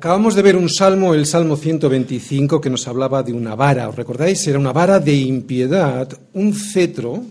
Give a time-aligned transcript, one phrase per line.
[0.00, 3.86] Acabamos de ver un salmo, el Salmo 125, que nos hablaba de una vara.
[3.86, 4.46] ¿Os recordáis?
[4.46, 7.22] Era una vara de impiedad, un cetro,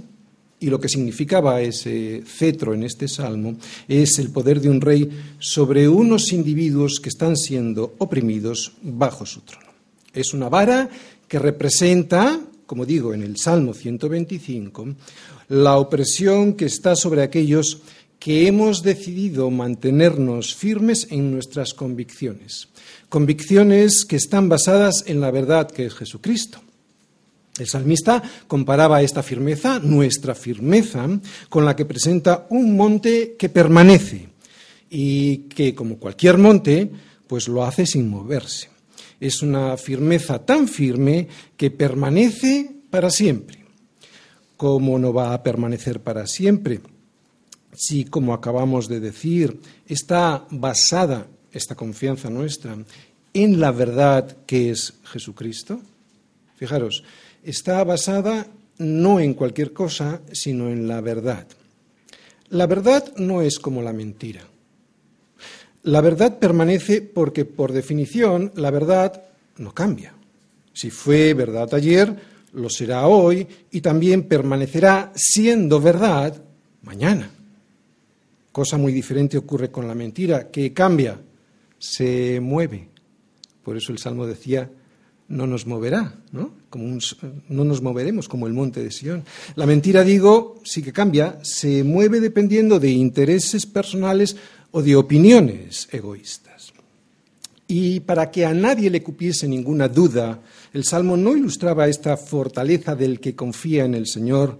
[0.60, 3.56] y lo que significaba ese cetro en este salmo
[3.88, 9.42] es el poder de un rey sobre unos individuos que están siendo oprimidos bajo su
[9.42, 9.72] trono.
[10.14, 10.88] Es una vara
[11.28, 14.90] que representa, como digo en el Salmo 125,
[15.48, 17.82] la opresión que está sobre aquellos
[18.20, 22.68] que hemos decidido mantenernos firmes en nuestras convicciones,
[23.08, 26.60] convicciones que están basadas en la verdad que es Jesucristo.
[27.58, 31.08] El salmista comparaba esta firmeza, nuestra firmeza,
[31.50, 34.30] con la que presenta un monte que permanece
[34.90, 36.90] y que, como cualquier monte,
[37.28, 38.70] pues lo hace sin moverse.
[39.20, 43.60] Es una firmeza tan firme que permanece para siempre.
[44.56, 46.80] ¿Cómo no va a permanecer para siempre?
[47.80, 52.78] Si, como acabamos de decir, está basada esta confianza nuestra
[53.34, 55.80] en la verdad que es Jesucristo,
[56.58, 57.06] fijaros,
[57.42, 58.48] está basada
[58.80, 61.48] no en cualquier cosa, sino en la verdad.
[62.50, 64.42] La verdad no es como la mentira.
[65.84, 69.24] La verdad permanece porque, por definición, la verdad
[69.58, 70.14] no cambia.
[70.74, 72.14] Si fue verdad ayer,
[72.52, 76.44] lo será hoy y también permanecerá siendo verdad
[76.82, 77.39] mañana.
[78.52, 81.20] Cosa muy diferente ocurre con la mentira, que cambia,
[81.78, 82.90] se mueve.
[83.64, 84.70] Por eso el Salmo decía,
[85.30, 86.52] no nos moverá, ¿no?
[87.48, 89.24] No nos moveremos como el monte de Sion.
[89.56, 94.36] La mentira, digo, sí que cambia, se mueve dependiendo de intereses personales
[94.72, 96.74] o de opiniones egoístas.
[97.68, 100.42] Y para que a nadie le cupiese ninguna duda,
[100.74, 104.58] el Salmo no ilustraba esta fortaleza del que confía en el Señor,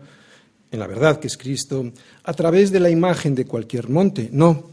[0.72, 1.92] en la verdad que es Cristo,
[2.24, 4.70] a través de la imagen de cualquier monte, no,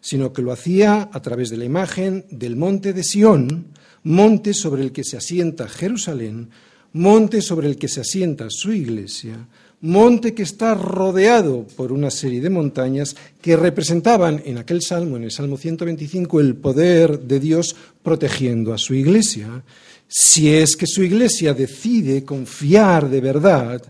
[0.00, 3.66] sino que lo hacía a través de la imagen del monte de Sión,
[4.02, 6.50] monte sobre el que se asienta Jerusalén,
[6.94, 9.46] monte sobre el que se asienta su iglesia,
[9.80, 15.24] monte que está rodeado por una serie de montañas que representaban en aquel salmo, en
[15.24, 19.62] el Salmo 125, el poder de Dios protegiendo a su iglesia.
[20.06, 23.82] Si es que su iglesia decide confiar de verdad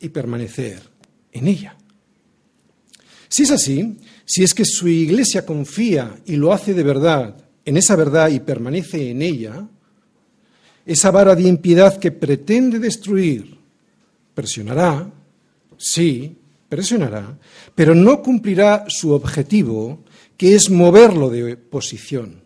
[0.00, 0.80] y permanecer
[1.32, 1.76] en ella.
[3.28, 7.76] Si es así, si es que su iglesia confía y lo hace de verdad en
[7.76, 9.68] esa verdad y permanece en ella,
[10.86, 13.58] esa vara de impiedad que pretende destruir
[14.38, 15.10] presionará,
[15.76, 16.36] sí,
[16.68, 17.36] presionará,
[17.74, 20.04] pero no cumplirá su objetivo,
[20.36, 22.40] que es moverlo de posición.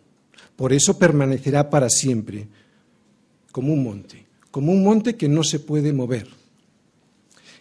[0.55, 2.47] Por eso permanecerá para siempre
[3.51, 6.27] como un monte, como un monte que no se puede mover.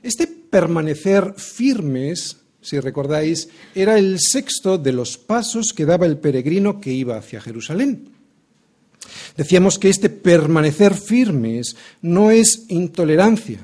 [0.02, 6.80] Este permanecer firmes, si recordáis, era el sexto de los pasos que daba el peregrino
[6.80, 8.10] que iba hacia Jerusalén.
[9.36, 13.60] Decíamos que este permanecer firmes no es intolerancia,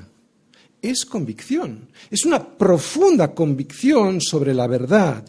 [0.81, 5.25] es convicción, es una profunda convicción sobre la verdad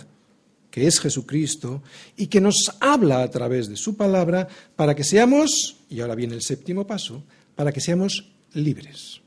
[0.70, 1.82] que es Jesucristo
[2.16, 4.46] y que nos habla a través de su palabra
[4.76, 7.24] para que seamos, y ahora viene el séptimo paso,
[7.56, 9.20] para que seamos libres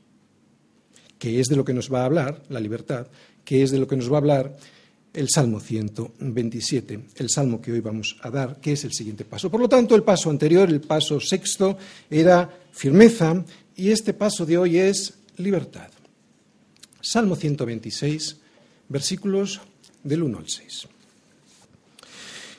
[1.18, 3.06] que es de lo que nos va a hablar, la libertad,
[3.44, 4.56] que es de lo que nos va a hablar
[5.14, 9.50] el Salmo 127, el Salmo que hoy vamos a dar, que es el siguiente paso.
[9.50, 11.78] Por lo tanto, el paso anterior, el paso sexto,
[12.10, 13.44] era firmeza
[13.76, 15.88] y este paso de hoy es libertad.
[17.00, 18.36] Salmo 126,
[18.88, 19.60] versículos
[20.02, 20.88] del 1 al 6.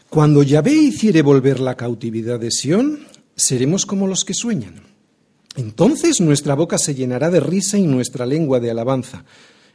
[0.10, 3.06] Cuando Yahvé hiciere volver la cautividad de Sión,
[3.36, 4.85] seremos como los que sueñan.
[5.56, 9.24] Entonces nuestra boca se llenará de risa y nuestra lengua de alabanza.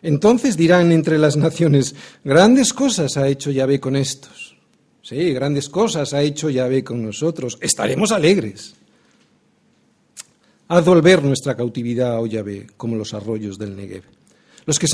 [0.03, 4.56] Entonces dirán entre las naciones, grandes cosas ha hecho Yahvé con estos.
[5.03, 7.59] Sí, grandes cosas ha hecho Yahvé con nosotros.
[7.61, 8.75] Estaremos alegres.
[10.69, 14.05] Haz volver nuestra cautividad, oh Yahvé, como los arroyos del Negev.
[14.67, 14.87] Los que,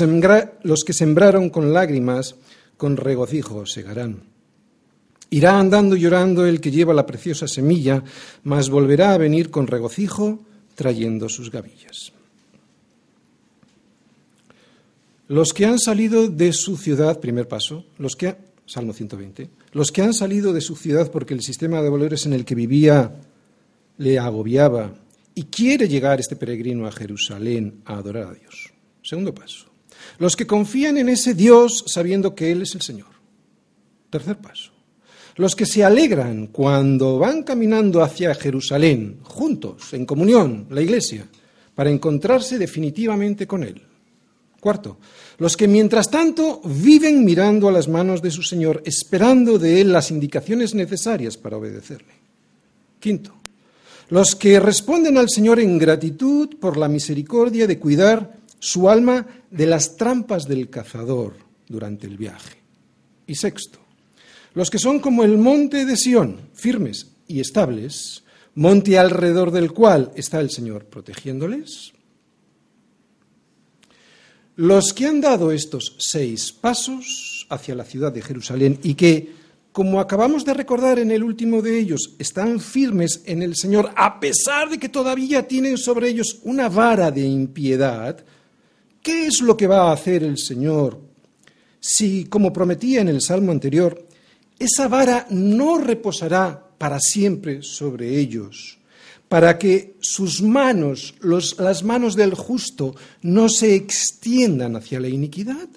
[0.63, 2.35] los que sembraron con lágrimas,
[2.77, 4.23] con regocijo segarán.
[5.29, 8.03] Irá andando llorando el que lleva la preciosa semilla,
[8.43, 10.46] mas volverá a venir con regocijo
[10.77, 12.13] trayendo sus gavillas.
[15.27, 18.37] Los que han salido de su ciudad, primer paso, los que,
[18.67, 22.33] Salmo 120, los que han salido de su ciudad porque el sistema de valores en
[22.33, 23.11] el que vivía
[23.97, 24.93] le agobiaba
[25.33, 28.71] y quiere llegar este peregrino a Jerusalén a adorar a Dios.
[29.01, 29.65] Segundo paso,
[30.19, 33.09] los que confían en ese Dios sabiendo que Él es el Señor.
[34.11, 34.71] Tercer paso,
[35.37, 41.27] los que se alegran cuando van caminando hacia Jerusalén, juntos, en comunión, la iglesia,
[41.75, 43.81] para encontrarse definitivamente con Él.
[44.59, 44.97] Cuarto,
[45.37, 49.93] los que mientras tanto viven mirando a las manos de su Señor, esperando de Él
[49.93, 52.13] las indicaciones necesarias para obedecerle.
[52.99, 53.35] Quinto,
[54.09, 59.67] los que responden al Señor en gratitud por la misericordia de cuidar su alma de
[59.67, 61.35] las trampas del cazador
[61.67, 62.57] durante el viaje.
[63.27, 63.79] Y sexto,
[64.57, 68.23] los que son como el monte de Sión, firmes y estables,
[68.55, 71.93] monte alrededor del cual está el Señor protegiéndoles.
[74.55, 79.31] Los que han dado estos seis pasos hacia la ciudad de Jerusalén y que,
[79.71, 84.19] como acabamos de recordar en el último de ellos, están firmes en el Señor, a
[84.19, 88.25] pesar de que todavía tienen sobre ellos una vara de impiedad,
[89.03, 90.99] ¿qué es lo que va a hacer el Señor
[91.79, 94.06] si, como prometía en el Salmo anterior,
[94.59, 98.77] esa vara no reposará para siempre sobre ellos,
[99.27, 105.67] para que sus manos, las manos del justo, no se extiendan hacia la iniquidad?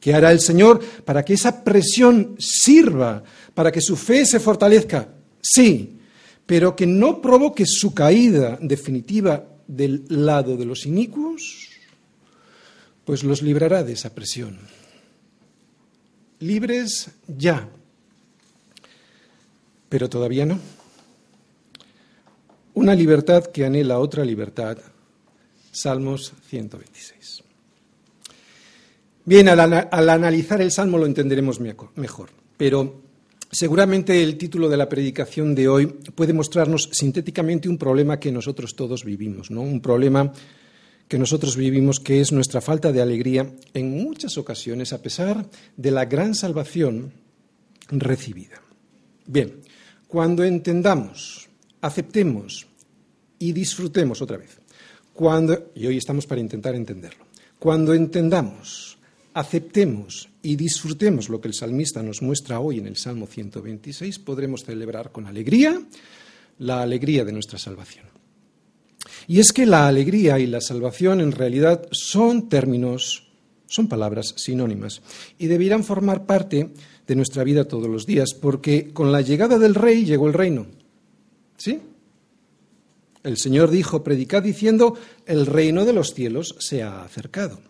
[0.00, 5.08] ¿Qué hará el Señor para que esa presión sirva, para que su fe se fortalezca?
[5.40, 5.98] Sí,
[6.46, 11.70] pero que no provoque su caída definitiva del lado de los inicuos,
[13.04, 14.58] pues los librará de esa presión.
[16.44, 17.66] Libres ya,
[19.88, 20.60] pero todavía no.
[22.74, 24.76] Una libertad que anhela otra libertad.
[25.72, 27.42] Salmos 126.
[29.24, 33.00] Bien, al, analizar el Salmo lo entenderemos mejor, pero
[33.50, 38.76] seguramente el título de la predicación de hoy puede mostrarnos sintéticamente un problema que nosotros
[38.76, 39.62] todos vivimos, ¿no?
[39.62, 40.30] Un problema
[41.08, 45.46] que nosotros vivimos que es nuestra falta de alegría en muchas ocasiones a pesar
[45.76, 47.12] de la gran salvación
[47.88, 48.62] recibida.
[49.26, 49.60] Bien,
[50.08, 51.48] cuando entendamos,
[51.80, 52.66] aceptemos
[53.38, 54.58] y disfrutemos otra vez,
[55.12, 57.26] cuando, y hoy estamos para intentar entenderlo,
[57.58, 58.98] cuando entendamos,
[59.34, 64.64] aceptemos y disfrutemos lo que el salmista nos muestra hoy en el Salmo 126, podremos
[64.64, 65.80] celebrar con alegría
[66.58, 68.13] la alegría de nuestra salvación.
[69.26, 73.28] Y es que la alegría y la salvación en realidad son términos,
[73.66, 75.02] son palabras sinónimas
[75.38, 76.70] y debieran formar parte
[77.06, 80.66] de nuestra vida todos los días, porque con la llegada del rey llegó el reino.
[81.56, 81.80] ¿Sí?
[83.22, 87.60] El Señor dijo, predicad diciendo, el reino de los cielos se ha acercado.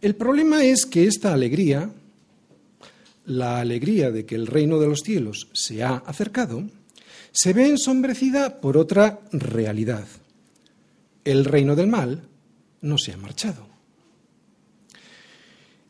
[0.00, 1.90] El problema es que esta alegría,
[3.24, 6.64] la alegría de que el reino de los cielos se ha acercado,
[7.32, 10.06] se ve ensombrecida por otra realidad.
[11.24, 12.28] El reino del mal
[12.82, 13.66] no se ha marchado.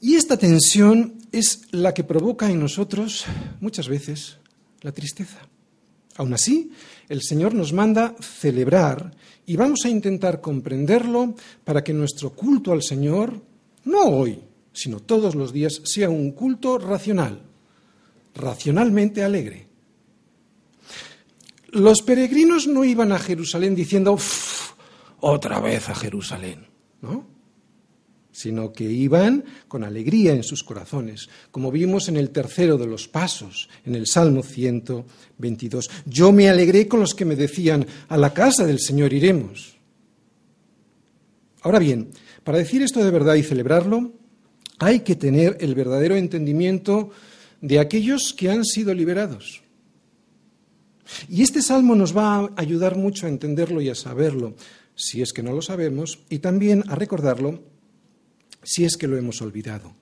[0.01, 3.25] Y esta tensión es la que provoca en nosotros
[3.61, 4.39] muchas veces
[4.81, 5.39] la tristeza.
[6.17, 6.73] Aún así,
[7.09, 9.15] el Señor nos manda celebrar
[9.47, 11.35] y vamos a intentar comprenderlo
[11.65, 13.41] para que nuestro culto al Señor,
[13.85, 14.39] no hoy,
[14.73, 17.43] sino todos los días, sea un culto racional,
[18.35, 19.72] racionalmente alegre.
[21.73, 24.19] Los peregrinos no iban a Jerusalén diciendo,
[25.21, 26.67] otra vez a Jerusalén,
[27.01, 27.33] ¿no?
[28.33, 33.07] sino que iban con alegría en sus corazones, como vimos en el tercero de los
[33.07, 35.91] pasos, en el Salmo 122.
[36.07, 39.77] Yo me alegré con los que me decían, a la casa del Señor iremos.
[41.61, 42.11] Ahora bien,
[42.43, 44.13] para decir esto de verdad y celebrarlo,
[44.79, 47.11] hay que tener el verdadero entendimiento
[47.61, 49.62] de aquellos que han sido liberados.
[51.29, 54.55] Y este salmo nos va a ayudar mucho a entenderlo y a saberlo,
[54.95, 57.63] si es que no lo sabemos, y también a recordarlo
[58.63, 59.95] si es que lo hemos olvidado.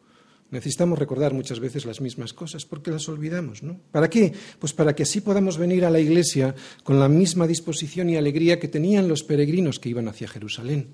[0.50, 3.80] Necesitamos recordar muchas veces las mismas cosas porque las olvidamos, ¿no?
[3.92, 4.32] ¿Para qué?
[4.58, 8.58] Pues para que así podamos venir a la iglesia con la misma disposición y alegría
[8.58, 10.88] que tenían los peregrinos que iban hacia Jerusalén.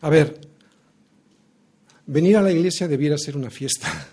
[0.00, 0.40] A ver,
[2.06, 4.08] venir a la iglesia debiera ser una fiesta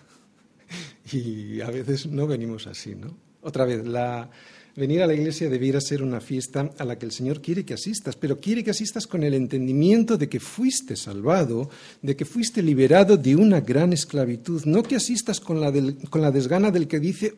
[1.13, 3.26] y a veces no venimos así, ¿no?
[3.41, 4.29] Otra vez, la,
[4.77, 7.74] Venir a la iglesia debiera ser una fiesta a la que el Señor quiere que
[7.74, 11.67] asistas, pero quiere que asistas con el entendimiento de que fuiste salvado,
[12.03, 15.74] de que fuiste liberado de una gran esclavitud, no que asistas con la,
[16.12, 17.38] con la desgana del que dice,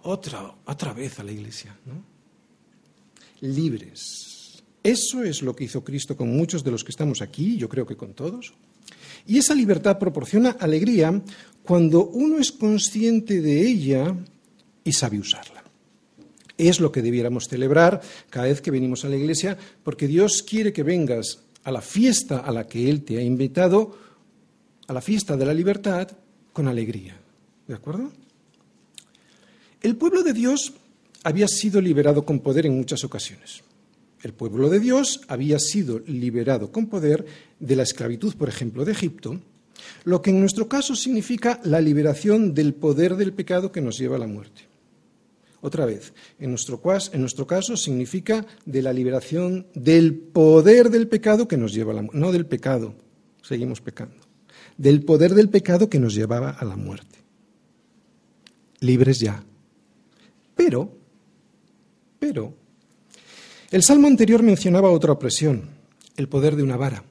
[0.00, 1.76] otra, otra vez a la iglesia.
[3.42, 4.62] Libres.
[4.82, 7.84] Eso es lo que hizo Cristo con muchos de los que estamos aquí, yo creo
[7.84, 8.54] que con todos.
[9.26, 11.22] Y esa libertad proporciona alegría
[11.64, 14.16] cuando uno es consciente de ella
[14.84, 15.60] y sabe usarla
[16.68, 20.72] es lo que debiéramos celebrar cada vez que venimos a la iglesia, porque Dios quiere
[20.72, 23.96] que vengas a la fiesta a la que Él te ha invitado,
[24.86, 26.08] a la fiesta de la libertad,
[26.52, 27.18] con alegría.
[27.66, 28.12] ¿De acuerdo?
[29.80, 30.74] El pueblo de Dios
[31.22, 33.62] había sido liberado con poder en muchas ocasiones.
[34.22, 37.24] El pueblo de Dios había sido liberado con poder
[37.58, 39.40] de la esclavitud, por ejemplo, de Egipto,
[40.04, 44.16] lo que en nuestro caso significa la liberación del poder del pecado que nos lleva
[44.16, 44.69] a la muerte.
[45.62, 46.80] Otra vez, en nuestro,
[47.46, 52.18] caso significa de la liberación del poder del pecado que nos lleva a la muerte.
[52.18, 52.94] No del pecado,
[53.42, 54.16] seguimos pecando.
[54.78, 57.18] Del poder del pecado que nos llevaba a la muerte.
[58.80, 59.44] Libres ya.
[60.56, 60.96] Pero,
[62.18, 62.54] pero,
[63.70, 65.68] el salmo anterior mencionaba otra opresión,
[66.16, 67.04] el poder de una vara.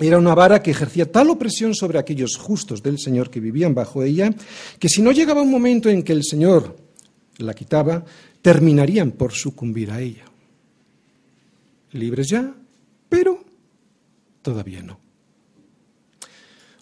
[0.00, 4.02] Era una vara que ejercía tal opresión sobre aquellos justos del Señor que vivían bajo
[4.02, 4.34] ella,
[4.80, 6.85] que si no llegaba un momento en que el Señor
[7.38, 8.04] la quitaba,
[8.42, 10.24] terminarían por sucumbir a ella.
[11.92, 12.54] Libres ya,
[13.08, 13.44] pero
[14.42, 14.98] todavía no.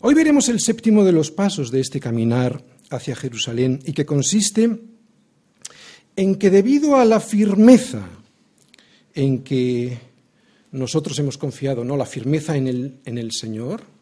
[0.01, 4.81] Hoy veremos el séptimo de los pasos de este caminar hacia Jerusalén y que consiste
[6.17, 8.09] en que debido a la firmeza
[9.15, 9.99] en que
[10.73, 11.97] nosotros hemos confiado, ¿no?
[11.97, 13.94] La firmeza en el, en el Señor,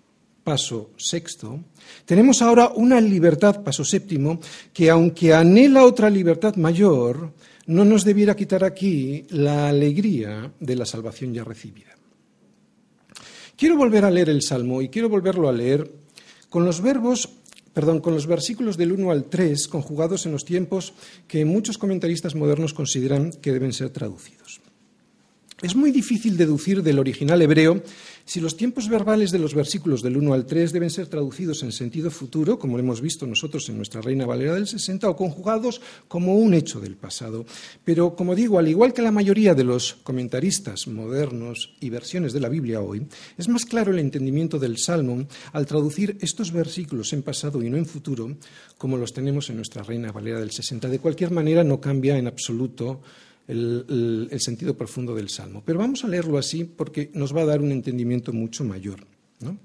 [0.42, 1.60] paso sexto.
[2.04, 4.40] Tenemos ahora una libertad, paso séptimo,
[4.72, 7.32] que aunque anhela otra libertad mayor,
[7.66, 11.96] no nos debiera quitar aquí la alegría de la salvación ya recibida.
[13.56, 15.88] Quiero volver a leer el Salmo y quiero volverlo a leer
[16.50, 17.28] con los verbos,
[17.72, 20.94] perdón, con los versículos del 1 al 3 conjugados en los tiempos
[21.28, 24.60] que muchos comentaristas modernos consideran que deben ser traducidos.
[25.62, 27.82] Es muy difícil deducir del original hebreo
[28.24, 31.70] si los tiempos verbales de los versículos del 1 al 3 deben ser traducidos en
[31.70, 36.36] sentido futuro, como hemos visto nosotros en nuestra Reina Valera del 60, o conjugados como
[36.36, 37.46] un hecho del pasado.
[37.84, 42.40] Pero, como digo, al igual que la mayoría de los comentaristas modernos y versiones de
[42.40, 43.06] la Biblia hoy,
[43.38, 47.76] es más claro el entendimiento del Salmo al traducir estos versículos en pasado y no
[47.76, 48.36] en futuro,
[48.78, 50.88] como los tenemos en nuestra Reina Valera del 60.
[50.88, 53.00] De cualquier manera, no cambia en absoluto
[53.48, 55.62] el, sentido profundo del Salmo.
[55.64, 59.06] Pero vamos a leerlo así porque nos va a dar un entendimiento mucho mayor.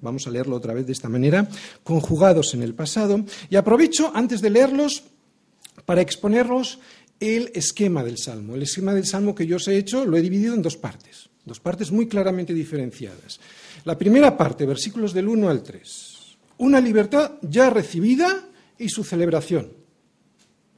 [0.01, 1.48] Vamos a leerlo otra vez de esta manera,
[1.84, 3.24] conjugados en el pasado.
[3.50, 5.03] Y aprovecho, antes de leerlos,
[5.86, 6.79] para exponerlos
[7.19, 8.55] el esquema del Salmo.
[8.55, 11.29] El esquema del Salmo que yo os he hecho lo he dividido en dos partes,
[11.46, 13.39] dos partes muy claramente diferenciadas.
[13.86, 16.17] La primera parte, versículos del 1 al 3.
[16.57, 19.72] Una libertad ya recibida y su celebración.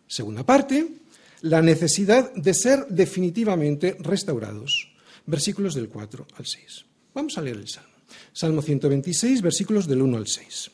[0.07, 0.98] Segunda parte,
[1.41, 4.91] la necesidad de ser definitivamente restaurados.
[5.25, 6.85] Versículos del 4 al 6.
[7.13, 7.89] Vamos a leer el Salmo.
[8.33, 10.71] Salmo 126, versículos del 1 al 6.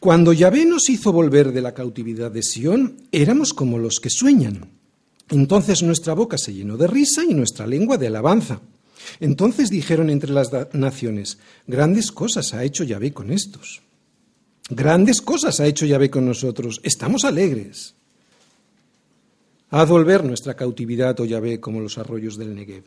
[0.00, 4.70] Cuando Yahvé nos hizo volver de la cautividad de Sión, éramos como los que sueñan.
[5.30, 8.60] Entonces nuestra boca se llenó de risa y nuestra lengua de alabanza.
[9.20, 13.82] Entonces dijeron entre las naciones, grandes cosas ha hecho Yahvé con estos.
[14.68, 16.80] Grandes cosas ha hecho Yahvé con nosotros.
[16.82, 17.94] Estamos alegres.
[19.74, 22.84] Haz volver nuestra cautividad, oh Yahvé, como los arroyos del Negev.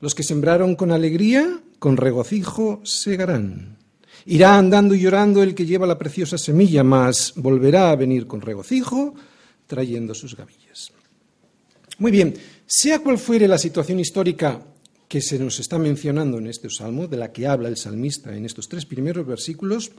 [0.00, 3.78] Los que sembraron con alegría, con regocijo, segarán.
[4.26, 8.40] Irá andando y llorando el que lleva la preciosa semilla, mas volverá a venir con
[8.40, 9.14] regocijo,
[9.68, 10.90] trayendo sus gavillas.
[11.98, 12.34] Muy bien,
[12.66, 14.60] sea cual fuere la situación histórica
[15.06, 18.46] que se nos está mencionando en este salmo, de la que habla el salmista en
[18.46, 19.92] estos tres primeros versículos,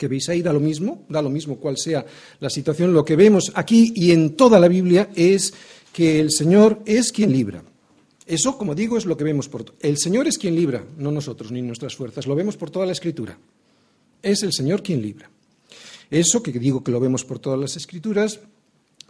[0.00, 2.06] que veis ahí da lo mismo, da lo mismo cuál sea
[2.40, 2.94] la situación.
[2.94, 5.52] Lo que vemos aquí y en toda la Biblia es
[5.92, 7.62] que el Señor es quien libra.
[8.24, 11.52] Eso, como digo, es lo que vemos por El Señor es quien libra, no nosotros
[11.52, 12.26] ni nuestras fuerzas.
[12.26, 13.36] Lo vemos por toda la Escritura.
[14.22, 15.28] Es el Señor quien libra.
[16.10, 18.40] Eso que digo que lo vemos por todas las Escrituras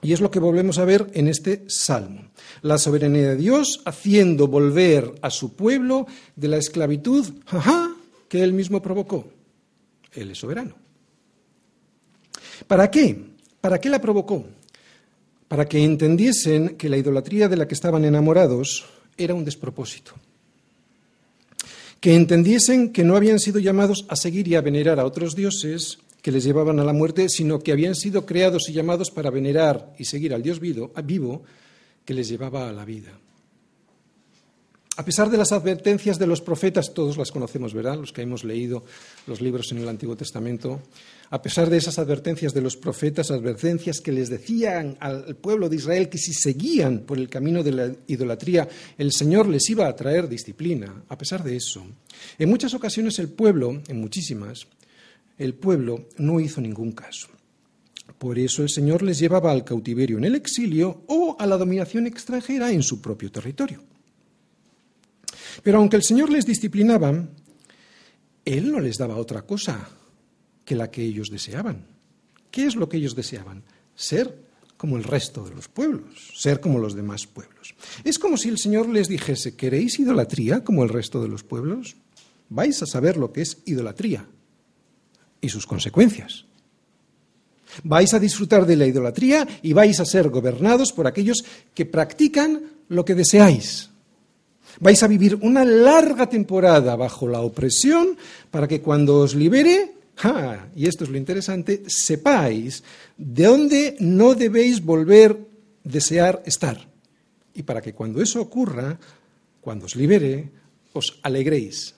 [0.03, 2.31] y es lo que volvemos a ver en este salmo.
[2.63, 7.27] La soberanía de Dios haciendo volver a su pueblo de la esclavitud
[8.29, 9.40] que él mismo provocó.
[10.13, 10.75] Él es soberano.
[12.67, 13.17] ¿Para qué?
[13.61, 14.45] ¿Para qué la provocó?
[15.49, 18.87] Para que entendiesen que la idolatría de la que estaban enamorados
[19.17, 20.13] era un despropósito.
[22.01, 25.99] Que entendiesen que no habían sido llamados a seguir y a venerar a otros dioses
[26.23, 29.95] que les llevaban a la muerte, sino que habían sido creados y llamados para venerar
[29.99, 31.43] y seguir al Dios vivo
[32.05, 33.13] que les llevaba a la vida.
[35.01, 37.97] A pesar de las advertencias de los profetas, todos las conocemos, ¿verdad?
[37.97, 38.85] Los que hemos leído
[39.27, 40.83] los libros en el Antiguo Testamento.
[41.31, 45.77] A pesar de esas advertencias de los profetas, advertencias que les decían al pueblo de
[45.77, 49.97] Israel que si seguían por el camino de la idolatría, el Señor les iba a
[49.97, 51.03] traer disciplina.
[51.09, 51.83] A pesar de eso,
[52.39, 54.67] en muchas ocasiones el pueblo, en muchísimas,
[55.39, 57.29] el pueblo no hizo ningún caso.
[58.19, 62.07] Por eso el Señor les llevaba al cautiverio en el exilio o a la dominación
[62.07, 63.90] extranjera en su propio territorio.
[65.63, 67.29] Pero aunque el Señor les disciplinaba,
[68.45, 69.89] Él no les daba otra cosa
[70.65, 71.87] que la que ellos deseaban.
[72.51, 73.63] ¿Qué es lo que ellos deseaban?
[73.95, 77.75] Ser como el resto de los pueblos, ser como los demás pueblos.
[78.03, 81.97] Es como si el Señor les dijese, ¿queréis idolatría como el resto de los pueblos?
[82.49, 84.27] Vais a saber lo que es idolatría
[85.41, 86.47] y sus consecuencias.
[87.85, 92.71] Vais a disfrutar de la idolatría y vais a ser gobernados por aquellos que practican
[92.89, 93.90] lo que deseáis.
[94.79, 98.17] Vais a vivir una larga temporada bajo la opresión
[98.51, 99.95] para que cuando os libere,
[100.77, 102.85] y esto es lo interesante, sepáis
[103.17, 105.37] de dónde no debéis volver a
[105.83, 106.89] desear estar.
[107.55, 108.99] Y para que cuando eso ocurra,
[109.61, 110.51] cuando os libere,
[110.93, 111.95] os alegréis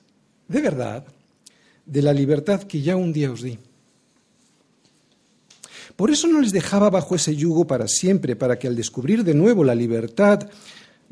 [0.48, 1.04] de verdad
[1.84, 3.58] de la libertad que ya un día os di.
[5.96, 9.34] Por eso no les dejaba bajo ese yugo para siempre, para que al descubrir de
[9.34, 10.48] nuevo la libertad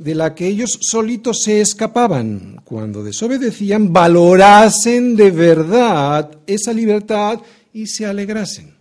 [0.00, 7.38] de la que ellos solitos se escapaban, cuando desobedecían, valorasen de verdad esa libertad
[7.74, 8.72] y se alegrasen.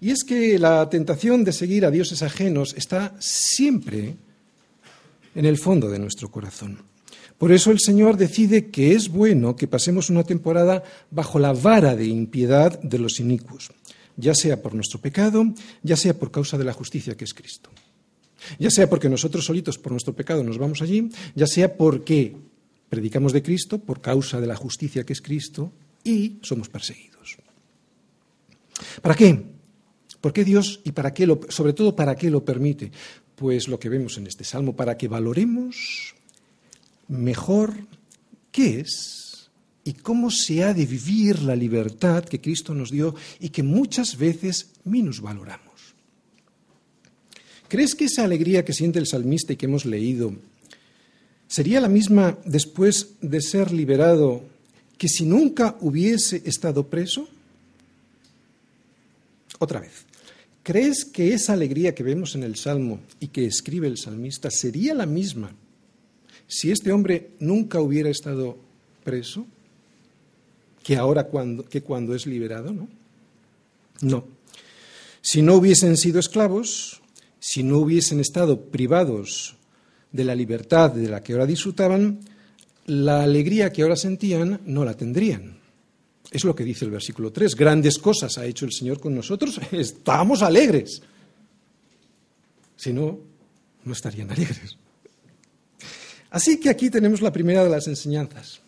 [0.00, 4.16] Y es que la tentación de seguir a dioses ajenos está siempre
[5.34, 6.78] en el fondo de nuestro corazón.
[7.36, 11.94] Por eso el Señor decide que es bueno que pasemos una temporada bajo la vara
[11.94, 13.70] de impiedad de los inicuos,
[14.16, 15.44] ya sea por nuestro pecado,
[15.82, 17.68] ya sea por causa de la justicia que es Cristo.
[18.58, 22.36] Ya sea porque nosotros solitos por nuestro pecado nos vamos allí, ya sea porque
[22.88, 25.72] predicamos de Cristo por causa de la justicia que es Cristo
[26.04, 27.36] y somos perseguidos.
[29.02, 29.42] ¿Para qué?
[30.20, 32.90] ¿Por qué Dios y para qué lo, sobre todo para qué lo permite?
[33.34, 36.14] Pues lo que vemos en este salmo, para que valoremos
[37.08, 37.74] mejor
[38.50, 39.50] qué es
[39.84, 44.16] y cómo se ha de vivir la libertad que Cristo nos dio y que muchas
[44.16, 45.65] veces minusvaloramos.
[47.68, 50.34] ¿Crees que esa alegría que siente el salmista y que hemos leído
[51.48, 54.42] sería la misma después de ser liberado
[54.98, 57.28] que si nunca hubiese estado preso?
[59.58, 60.04] Otra vez,
[60.62, 64.94] ¿crees que esa alegría que vemos en el Salmo y que escribe el salmista sería
[64.94, 65.52] la misma
[66.46, 68.58] si este hombre nunca hubiera estado
[69.02, 69.46] preso
[70.84, 72.72] que ahora cuando, que cuando es liberado?
[72.72, 72.88] No.
[74.02, 74.24] No.
[75.20, 77.00] Si no hubiesen sido esclavos,
[77.46, 79.54] si no hubiesen estado privados
[80.10, 82.18] de la libertad de la que ahora disfrutaban,
[82.86, 85.56] la alegría que ahora sentían no la tendrían.
[86.32, 87.54] Es lo que dice el versículo 3.
[87.54, 89.60] Grandes cosas ha hecho el Señor con nosotros.
[89.70, 91.00] Estamos alegres.
[92.74, 93.20] Si no,
[93.84, 94.76] no estarían alegres.
[96.30, 98.60] Así que aquí tenemos la primera de las enseñanzas.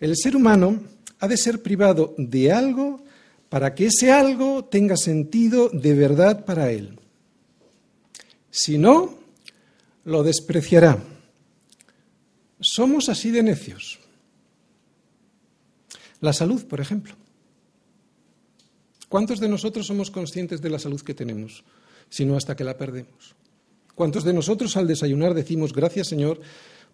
[0.00, 0.82] El ser humano
[1.20, 3.04] ha de ser privado de algo
[3.50, 7.00] para que ese algo tenga sentido de verdad para él.
[8.56, 9.18] Si no,
[10.04, 11.02] lo despreciará.
[12.60, 13.98] Somos así de necios.
[16.20, 17.16] La salud, por ejemplo.
[19.08, 21.64] ¿Cuántos de nosotros somos conscientes de la salud que tenemos,
[22.08, 23.34] si no hasta que la perdemos?
[23.96, 26.40] ¿Cuántos de nosotros al desayunar decimos, gracias Señor,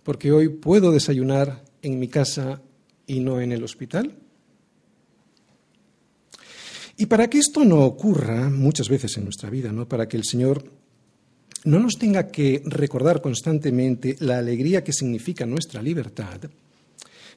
[0.02, 2.62] porque hoy puedo desayunar en mi casa
[3.06, 4.14] y no en el hospital?
[6.96, 9.86] Y para que esto no ocurra muchas veces en nuestra vida, ¿no?
[9.86, 10.79] para que el Señor
[11.64, 16.40] no nos tenga que recordar constantemente la alegría que significa nuestra libertad,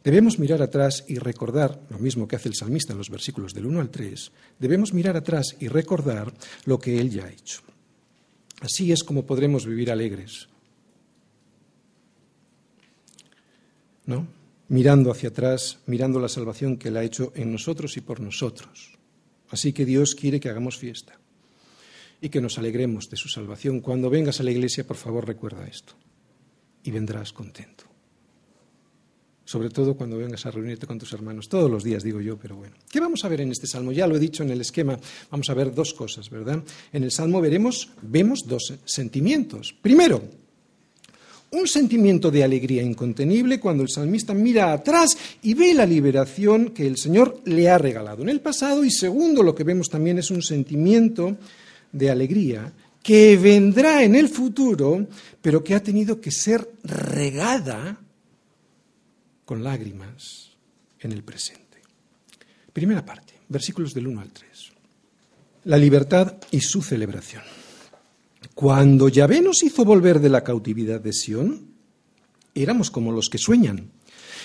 [0.03, 3.65] debemos mirar atrás y recordar, lo mismo que hace el salmista en los versículos del
[3.65, 6.33] 1 al 3, debemos mirar atrás y recordar
[6.65, 7.61] lo que Él ya ha hecho.
[8.61, 10.47] Así es como podremos vivir alegres.
[14.05, 14.27] ¿No?
[14.69, 18.97] Mirando hacia atrás, mirando la salvación que Él ha hecho en nosotros y por nosotros.
[19.49, 21.19] Así que Dios quiere que hagamos fiesta
[22.23, 23.81] y que nos alegremos de su salvación.
[23.81, 25.93] Cuando vengas a la iglesia, por favor, recuerda esto
[26.81, 27.83] y vendrás contento.
[29.43, 32.55] Sobre todo cuando vengas a reunirte con tus hermanos, todos los días digo yo, pero
[32.55, 32.77] bueno.
[32.89, 33.91] ¿Qué vamos a ver en este salmo?
[33.91, 34.97] Ya lo he dicho en el esquema,
[35.29, 36.63] vamos a ver dos cosas, ¿verdad?
[36.93, 39.75] En el salmo veremos, vemos dos sentimientos.
[39.81, 40.23] Primero,
[41.51, 46.87] un sentimiento de alegría incontenible cuando el salmista mira atrás y ve la liberación que
[46.87, 48.85] el Señor le ha regalado en el pasado.
[48.85, 51.35] Y segundo, lo que vemos también es un sentimiento
[51.93, 55.07] de alegría que vendrá en el futuro,
[55.41, 57.99] pero que ha tenido que ser regada
[59.45, 60.51] con lágrimas
[60.99, 61.81] en el presente.
[62.71, 64.49] Primera parte, versículos del 1 al 3.
[65.65, 67.43] La libertad y su celebración.
[68.55, 71.67] Cuando Yahvé nos hizo volver de la cautividad de Sión,
[72.55, 73.91] éramos como los que sueñan.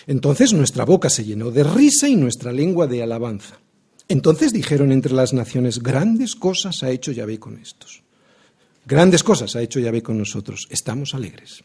[0.07, 3.59] Entonces nuestra boca se llenó de risa y nuestra lengua de alabanza.
[4.09, 8.03] Entonces dijeron entre las naciones, grandes cosas ha hecho Yahvé con estos.
[8.87, 10.67] Grandes cosas ha hecho Yahvé con nosotros.
[10.71, 11.63] Estamos alegres.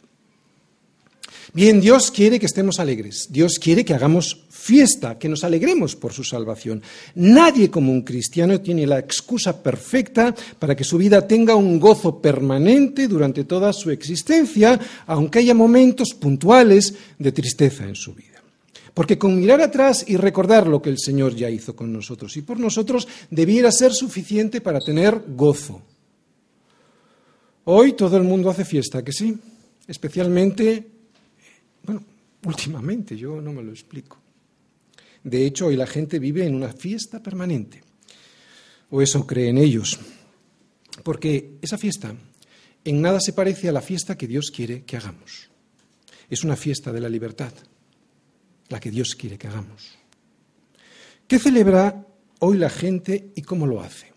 [1.53, 3.27] Bien, Dios quiere que estemos alegres.
[3.29, 6.81] Dios quiere que hagamos fiesta, que nos alegremos por su salvación.
[7.15, 12.21] Nadie como un cristiano tiene la excusa perfecta para que su vida tenga un gozo
[12.21, 18.42] permanente durante toda su existencia, aunque haya momentos puntuales de tristeza en su vida.
[18.93, 22.43] Porque con mirar atrás y recordar lo que el Señor ya hizo con nosotros y
[22.43, 25.81] por nosotros debiera ser suficiente para tener gozo.
[27.65, 29.37] Hoy todo el mundo hace fiesta, que sí,
[29.87, 30.85] especialmente,
[31.83, 32.03] bueno,
[32.45, 34.17] últimamente, yo no me lo explico.
[35.23, 37.81] De hecho, hoy la gente vive en una fiesta permanente,
[38.89, 39.97] o eso creen ellos,
[41.03, 42.13] porque esa fiesta
[42.83, 45.49] en nada se parece a la fiesta que Dios quiere que hagamos.
[46.29, 47.53] Es una fiesta de la libertad,
[48.73, 49.91] la que Dios quiere que hagamos.
[51.27, 52.07] ¿Qué celebra
[52.39, 54.11] hoy la gente y cómo lo hace?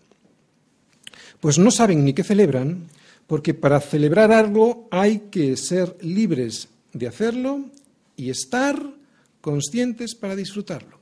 [1.39, 2.87] Pues no saben ni qué celebran,
[3.27, 7.69] porque para celebrar algo hay que ser libres de hacerlo
[8.15, 8.81] y estar
[9.41, 10.99] conscientes para disfrutarlo.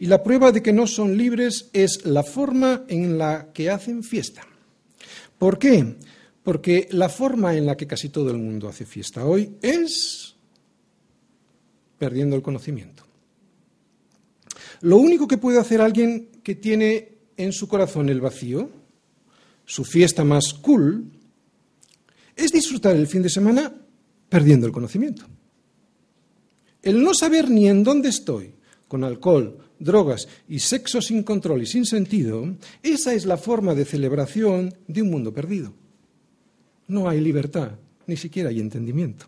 [0.00, 4.02] Y la prueba de que no son libres es la forma en la que hacen
[4.02, 4.44] fiesta.
[5.38, 5.94] ¿Por qué?
[6.42, 10.35] Porque la forma en la que casi todo el mundo hace fiesta hoy es
[11.98, 13.04] perdiendo el conocimiento.
[14.82, 18.70] Lo único que puede hacer alguien que tiene en su corazón el vacío,
[19.64, 21.10] su fiesta más cool,
[22.34, 23.74] es disfrutar el fin de semana
[24.28, 25.24] perdiendo el conocimiento.
[26.82, 28.54] El no saber ni en dónde estoy,
[28.86, 33.84] con alcohol, drogas y sexo sin control y sin sentido, esa es la forma de
[33.84, 35.72] celebración de un mundo perdido.
[36.86, 37.72] No hay libertad,
[38.06, 39.26] ni siquiera hay entendimiento.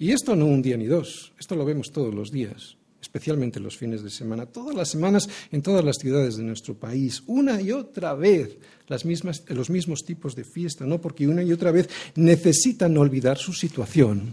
[0.00, 3.76] Y esto no un día ni dos, esto lo vemos todos los días, especialmente los
[3.76, 7.70] fines de semana, todas las semanas en todas las ciudades de nuestro país, una y
[7.70, 8.56] otra vez
[8.88, 13.36] las mismas, los mismos tipos de fiesta, no porque una y otra vez necesitan olvidar
[13.36, 14.32] su situación,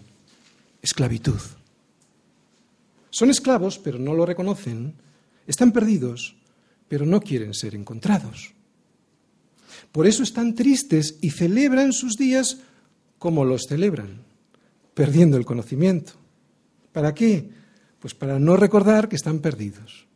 [0.81, 1.41] esclavitud.
[3.09, 4.93] Son esclavos, pero no lo reconocen,
[5.47, 6.37] están perdidos,
[6.87, 8.53] pero no quieren ser encontrados.
[9.91, 12.59] Por eso están tristes y celebran sus días
[13.19, 14.26] como los celebran
[14.97, 16.13] perdiendo el conocimiento.
[16.91, 17.47] ¿Para qué?
[17.99, 20.07] Pues para no recordar que están perdidos.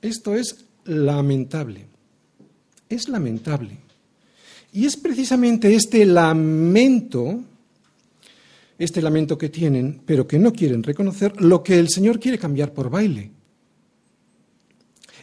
[0.00, 1.86] Esto es lamentable.
[2.88, 3.78] Es lamentable.
[4.72, 7.42] Y es precisamente este lamento,
[8.78, 12.72] este lamento que tienen, pero que no quieren reconocer, lo que el Señor quiere cambiar
[12.72, 13.32] por baile.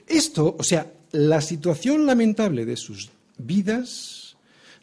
[0.05, 4.20] Esto, o sea, la situación lamentable de sus vidas,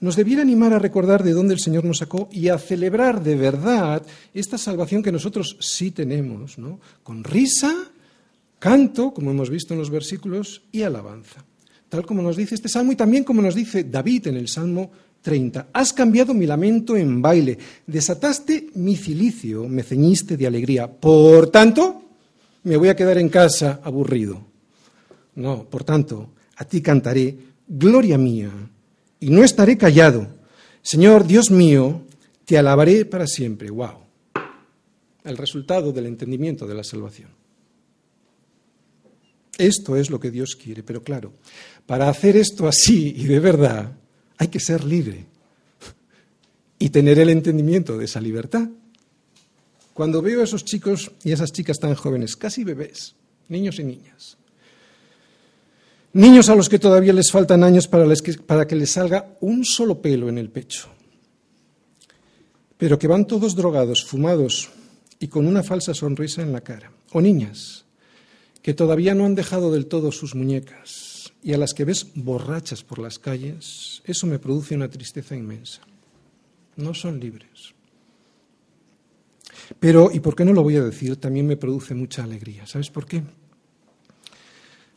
[0.00, 3.34] nos debiera animar a recordar de dónde el Señor nos sacó y a celebrar de
[3.34, 6.80] verdad esta salvación que nosotros sí tenemos, ¿no?
[7.02, 7.74] Con risa,
[8.58, 11.44] canto, como hemos visto en los versículos, y alabanza.
[11.88, 14.90] Tal como nos dice este salmo y también como nos dice David en el Salmo
[15.22, 15.68] 30.
[15.72, 20.86] Has cambiado mi lamento en baile, desataste mi cilicio, me ceñiste de alegría.
[20.86, 22.02] Por tanto,
[22.64, 24.46] me voy a quedar en casa aburrido.
[25.34, 28.50] No, por tanto, a ti cantaré, gloria mía,
[29.20, 30.28] y no estaré callado.
[30.82, 32.02] Señor Dios mío,
[32.44, 33.70] te alabaré para siempre.
[33.70, 33.98] ¡Wow!
[35.24, 37.30] El resultado del entendimiento de la salvación.
[39.58, 41.32] Esto es lo que Dios quiere, pero claro,
[41.84, 43.92] para hacer esto así y de verdad,
[44.38, 45.26] hay que ser libre
[46.78, 48.68] y tener el entendimiento de esa libertad.
[49.92, 53.16] Cuando veo a esos chicos y esas chicas tan jóvenes, casi bebés,
[53.48, 54.37] niños y niñas,
[56.12, 60.28] Niños a los que todavía les faltan años para, que les salga un solo pelo
[60.28, 60.88] en el pecho,
[62.78, 64.70] pero que van todos drogados, fumados
[65.18, 66.92] y con una falsa sonrisa en la cara.
[67.12, 67.84] O niñas
[68.62, 72.82] que todavía no han dejado del todo sus muñecas y a las que ves borrachas
[72.82, 75.82] por las calles, eso me produce una tristeza inmensa.
[76.76, 77.74] No son libres.
[79.78, 81.16] Pero, ¿y por qué no lo voy a decir?
[81.16, 82.66] También me produce mucha alegría.
[82.66, 83.22] ¿Sabes por qué?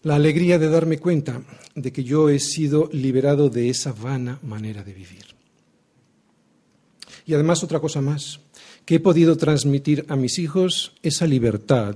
[0.04, 1.44] La alegría de darme cuenta
[1.76, 5.26] de que yo he sido liberado de esa vana manera de vivir.
[7.26, 8.40] Y además otra cosa más,
[8.86, 11.96] que he podido transmitir a mis hijos esa libertad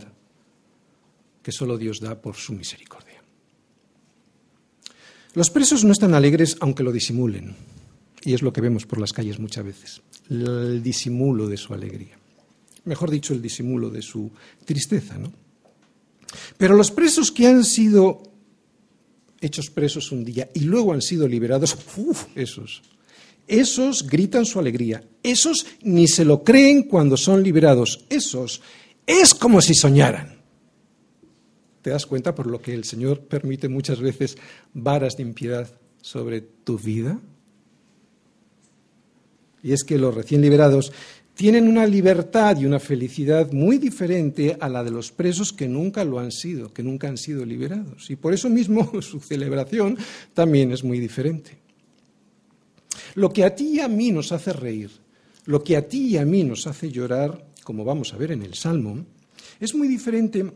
[1.42, 3.22] que solo Dios da por su misericordia.
[5.34, 7.56] Los presos no están alegres aunque lo disimulen,
[8.24, 12.18] y es lo que vemos por las calles muchas veces, el disimulo de su alegría.
[12.86, 14.32] Mejor dicho, el disimulo de su
[14.64, 15.34] tristeza, ¿no?
[16.58, 18.24] Pero los presos que han sido
[19.42, 21.78] hechos presos un día y luego han sido liberados,
[22.36, 22.82] esos,
[23.48, 28.62] esos gritan su alegría, esos ni se lo creen cuando son liberados, esos
[29.06, 30.36] es como si soñaran.
[31.82, 34.38] ¿Te das cuenta por lo que el Señor permite muchas veces
[34.74, 35.70] varas de impiedad
[36.02, 37.20] sobre tu vida?
[39.62, 40.92] Y es que los recién liberados
[41.36, 46.06] tienen una libertad y una felicidad muy diferente a la de los presos que nunca
[46.06, 48.10] lo han sido, que nunca han sido liberados.
[48.10, 49.98] Y por eso mismo su celebración
[50.34, 51.58] también es muy diferente.
[53.16, 54.90] Lo que a ti y a mí nos hace reír,
[55.46, 58.42] lo que a ti y a mí nos hace llorar, como vamos a ver en
[58.42, 59.06] el Salmo,
[59.60, 60.52] Es muy diferente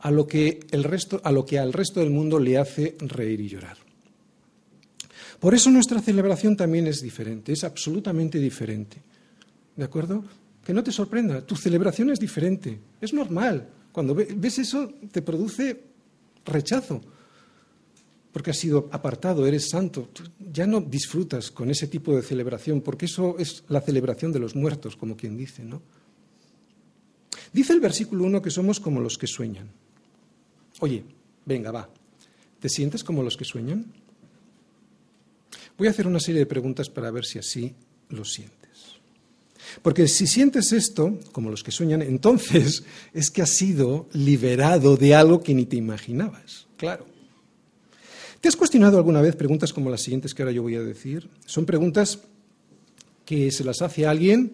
[0.00, 3.40] a lo que, el resto, a lo que al resto del mundo le hace reír
[3.40, 3.76] y llorar.
[5.38, 9.02] Por eso nuestra celebración también es diferente, es absolutamente diferente.
[9.76, 10.24] ¿De acuerdo?
[10.64, 13.68] Que no te sorprenda, tu celebración es diferente, es normal.
[13.90, 15.82] Cuando ves eso te produce
[16.44, 17.00] rechazo,
[18.32, 20.08] porque has sido apartado, eres santo.
[20.38, 24.56] ya no disfrutas con ese tipo de celebración, porque eso es la celebración de los
[24.56, 25.82] muertos, como quien dice, ¿no?
[27.52, 29.68] Dice el versículo 1 que somos como los que sueñan.
[30.80, 31.04] Oye,
[31.44, 31.90] venga, va.
[32.58, 33.92] ¿Te sientes como los que sueñan?
[35.76, 37.74] Voy a hacer una serie de preguntas para ver si así
[38.08, 38.61] lo sientes.
[39.80, 45.14] Porque si sientes esto, como los que sueñan, entonces es que has sido liberado de
[45.14, 46.66] algo que ni te imaginabas.
[46.76, 47.06] Claro.
[48.40, 51.30] ¿Te has cuestionado alguna vez preguntas como las siguientes que ahora yo voy a decir?
[51.46, 52.18] Son preguntas
[53.24, 54.52] que se las hace alguien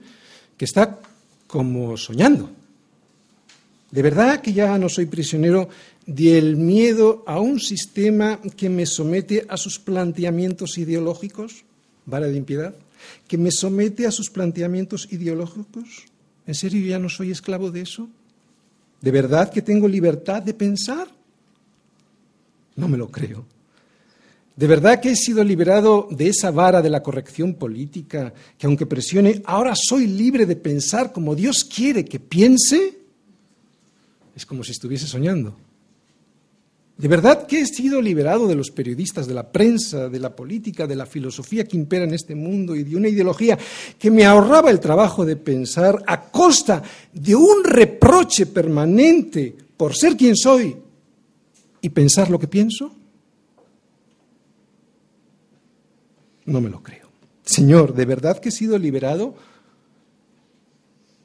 [0.59, 1.01] que está
[1.47, 2.51] como soñando.
[3.91, 5.71] ¿De verdad que ya no soy prisionero
[6.07, 11.65] del miedo a un sistema que me somete a sus planteamientos ideológicos?
[12.05, 12.75] ¿Vara de impiedad?
[13.27, 16.05] ¿Que me somete a sus planteamientos ideológicos?
[16.47, 18.09] ¿En serio ya no soy esclavo de eso?
[19.01, 21.09] ¿De verdad que tengo libertad de pensar?
[22.77, 23.45] No me lo creo.
[24.57, 28.87] ¿De verdad que he sido liberado de esa vara de la corrección política, que aunque
[28.87, 32.99] presione, ahora soy libre de pensar como Dios quiere que piense?
[34.35, 35.57] Es como si estuviese soñando.
[36.99, 40.85] ¿De verdad que he sido liberado de los periodistas, de la prensa, de la política,
[40.85, 43.57] de la filosofía que impera en este mundo y de una ideología
[43.97, 46.83] que me ahorraba el trabajo de pensar a costa
[47.13, 50.77] de un reproche permanente por ser quien soy
[51.81, 52.93] y pensar lo que pienso?
[56.47, 57.09] No me lo creo.
[57.45, 59.37] Señor, ¿de verdad que he sido liberado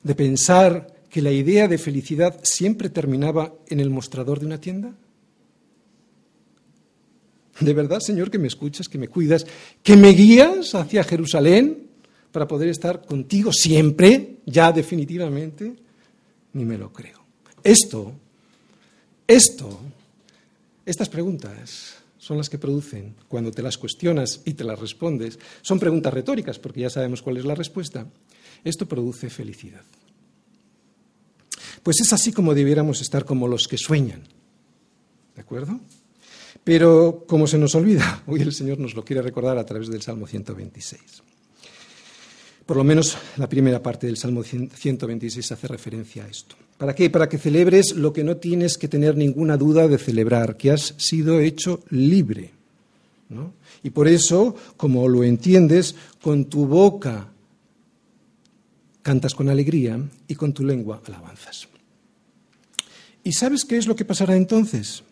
[0.03, 4.93] de pensar que la idea de felicidad siempre terminaba en el mostrador de una tienda?
[7.59, 9.45] ¿De verdad, Señor, que me escuchas, que me cuidas,
[9.83, 11.87] que me guías hacia Jerusalén
[12.31, 15.75] para poder estar contigo siempre, ya definitivamente?
[16.53, 17.23] Ni me lo creo.
[17.63, 18.13] Esto,
[19.27, 19.79] esto,
[20.85, 25.79] estas preguntas son las que producen, cuando te las cuestionas y te las respondes, son
[25.79, 28.07] preguntas retóricas, porque ya sabemos cuál es la respuesta,
[28.63, 29.83] esto produce felicidad.
[31.83, 34.23] Pues es así como debiéramos estar como los que sueñan.
[35.35, 35.79] ¿De acuerdo?
[36.63, 40.01] Pero como se nos olvida, hoy el Señor nos lo quiere recordar a través del
[40.01, 41.01] Salmo 126.
[42.65, 46.55] Por lo menos la primera parte del Salmo 126 hace referencia a esto.
[46.77, 47.09] ¿Para qué?
[47.09, 50.95] Para que celebres lo que no tienes que tener ninguna duda de celebrar, que has
[50.97, 52.51] sido hecho libre.
[53.83, 57.29] Y por eso, como lo entiendes, con tu boca
[59.01, 61.67] cantas con alegría y con tu lengua alabanzas.
[63.23, 65.03] ¿Y sabes qué es lo que pasará entonces?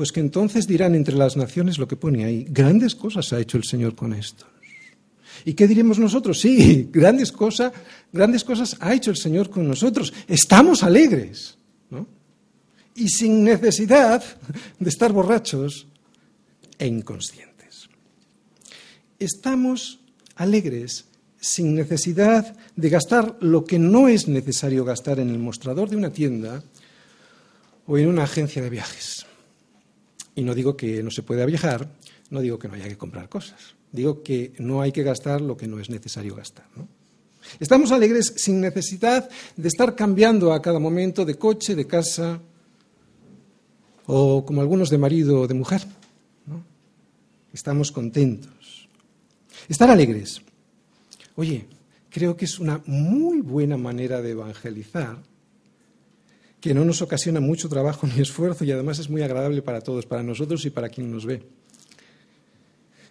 [0.00, 2.46] Pues que entonces dirán entre las naciones lo que pone ahí.
[2.48, 4.48] Grandes cosas ha hecho el Señor con estos.
[5.44, 6.40] ¿Y qué diremos nosotros?
[6.40, 7.70] Sí, grandes, cosas,
[8.10, 10.10] grandes cosas ha hecho el Señor con nosotros.
[10.26, 11.58] Estamos alegres,
[11.90, 12.06] ¿no?
[12.94, 14.24] Y sin necesidad
[14.78, 15.86] de estar borrachos
[16.78, 17.90] e inconscientes.
[19.18, 20.00] Estamos
[20.34, 21.04] alegres
[21.38, 26.10] sin necesidad de gastar lo que no es necesario gastar en el mostrador de una
[26.10, 26.64] tienda
[27.86, 29.26] o en una agencia de viajes.
[30.40, 31.86] Y no digo que no se pueda viajar,
[32.30, 35.54] no digo que no haya que comprar cosas, digo que no hay que gastar lo
[35.54, 36.64] que no es necesario gastar.
[37.58, 42.40] Estamos alegres sin necesidad de estar cambiando a cada momento de coche, de casa,
[44.06, 45.82] o como algunos de marido o de mujer.
[47.52, 48.88] Estamos contentos.
[49.68, 50.40] Estar alegres.
[51.36, 51.66] Oye,
[52.08, 55.18] creo que es una muy buena manera de evangelizar
[56.60, 60.06] que no nos ocasiona mucho trabajo ni esfuerzo y además es muy agradable para todos,
[60.06, 61.42] para nosotros y para quien nos ve.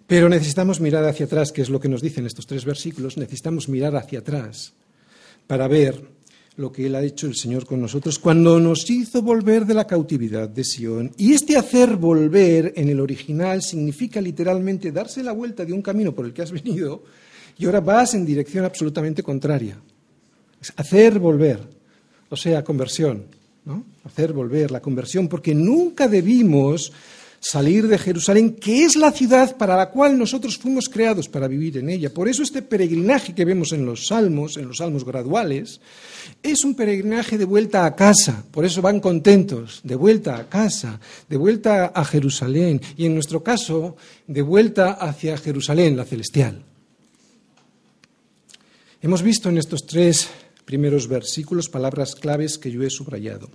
[0.07, 3.69] Pero necesitamos mirar hacia atrás, que es lo que nos dicen estos tres versículos, necesitamos
[3.69, 4.73] mirar hacia atrás
[5.45, 6.01] para ver
[6.55, 9.85] lo que Él ha hecho el Señor con nosotros cuando nos hizo volver de la
[9.85, 11.11] cautividad de Sión.
[11.15, 16.13] Y este hacer volver en el original significa literalmente darse la vuelta de un camino
[16.13, 17.03] por el que has venido
[17.57, 19.79] y ahora vas en dirección absolutamente contraria.
[20.75, 21.59] hacer volver,
[22.29, 23.38] o sea, conversión
[24.03, 26.91] hacer volver la conversión, porque nunca debimos
[27.39, 31.77] salir de Jerusalén, que es la ciudad para la cual nosotros fuimos creados para vivir
[31.77, 32.13] en ella.
[32.13, 35.79] Por eso este peregrinaje que vemos en los salmos, en los salmos graduales,
[36.43, 38.43] es un peregrinaje de vuelta a casa.
[38.51, 43.41] Por eso van contentos, de vuelta a casa, de vuelta a Jerusalén y en nuestro
[43.43, 43.95] caso,
[44.27, 46.63] de vuelta hacia Jerusalén, la celestial.
[49.01, 50.29] Hemos visto en estos tres
[50.69, 53.49] primeros versículos, palabras claves que yo he subrayado.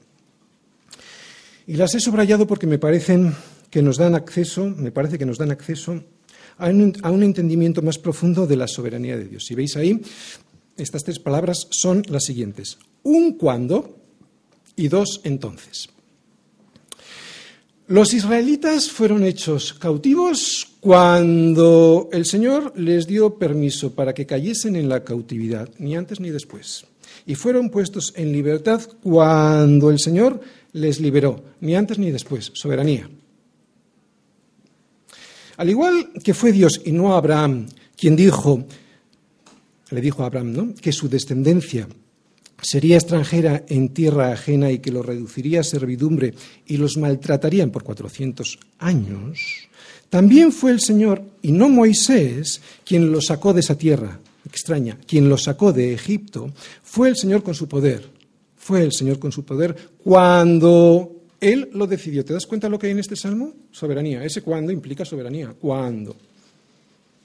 [1.64, 3.36] Y las he subrayado porque me parecen
[3.70, 6.02] que nos dan acceso, me parece que nos dan acceso
[6.58, 9.44] a un, a un entendimiento más profundo de la soberanía de Dios.
[9.46, 10.02] Si veis ahí,
[10.76, 12.78] estas tres palabras son las siguientes.
[13.04, 13.96] Un cuando
[14.74, 15.88] y dos entonces.
[17.86, 24.88] Los israelitas fueron hechos cautivos cuando el Señor les dio permiso para que cayesen en
[24.88, 26.86] la cautividad, ni antes ni después.
[27.26, 30.40] Y fueron puestos en libertad cuando el Señor
[30.72, 33.08] les liberó, ni antes ni después, soberanía.
[35.56, 38.66] Al igual que fue Dios y no Abraham quien dijo,
[39.90, 40.74] le dijo a Abraham, ¿no?
[40.74, 41.88] que su descendencia
[42.60, 46.34] sería extranjera en tierra ajena y que los reduciría a servidumbre
[46.66, 49.68] y los maltratarían por cuatrocientos años,
[50.10, 55.28] también fue el Señor y no Moisés quien los sacó de esa tierra extraña, quien
[55.28, 56.52] los sacó de Egipto,
[56.82, 58.08] fue el Señor con su poder,
[58.56, 62.24] fue el Señor con su poder cuando Él lo decidió.
[62.24, 63.52] ¿Te das cuenta de lo que hay en este salmo?
[63.70, 64.24] Soberanía.
[64.24, 65.54] Ese cuando implica soberanía.
[65.58, 66.16] Cuando.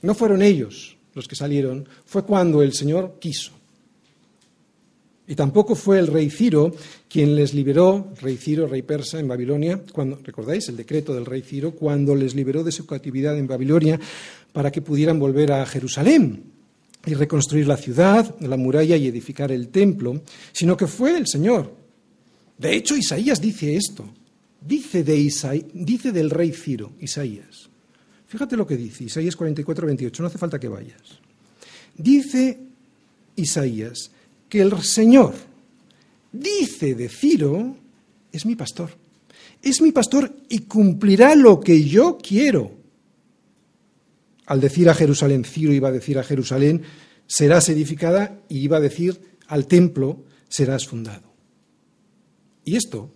[0.02, 3.52] No fueron ellos los que salieron, fue cuando el Señor quiso.
[5.26, 6.74] Y tampoco fue el rey Ciro
[7.08, 11.42] quien les liberó, rey Ciro, rey persa en Babilonia, cuando, recordáis el decreto del rey
[11.42, 13.98] Ciro, cuando les liberó de su cautividad en Babilonia
[14.52, 16.59] para que pudieran volver a Jerusalén
[17.06, 21.74] y reconstruir la ciudad, la muralla y edificar el templo, sino que fue el Señor.
[22.58, 24.04] De hecho, Isaías dice esto,
[24.60, 25.30] dice, de
[25.72, 27.70] dice del rey Ciro, Isaías.
[28.26, 31.18] Fíjate lo que dice, Isaías 44, 28, no hace falta que vayas.
[31.96, 32.58] Dice
[33.36, 34.10] Isaías,
[34.48, 35.34] que el Señor
[36.32, 37.76] dice de Ciro,
[38.30, 38.90] es mi pastor.
[39.62, 42.79] Es mi pastor y cumplirá lo que yo quiero.
[44.50, 46.82] Al decir a Jerusalén, Ciro iba a decir a Jerusalén,
[47.24, 51.32] serás edificada y iba a decir al templo, serás fundado.
[52.64, 53.12] Y esto,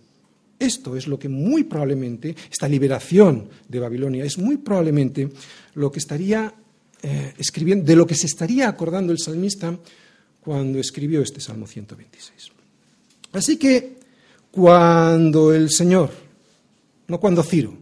[0.57, 5.29] esto es lo que muy probablemente, esta liberación de Babilonia, es muy probablemente
[5.73, 6.53] lo que estaría
[7.03, 9.77] eh, escribiendo, de lo que se estaría acordando el salmista
[10.39, 12.49] cuando escribió este Salmo 126.
[13.33, 13.97] Así que
[14.51, 16.11] cuando el Señor,
[17.09, 17.77] no cuando Ciro,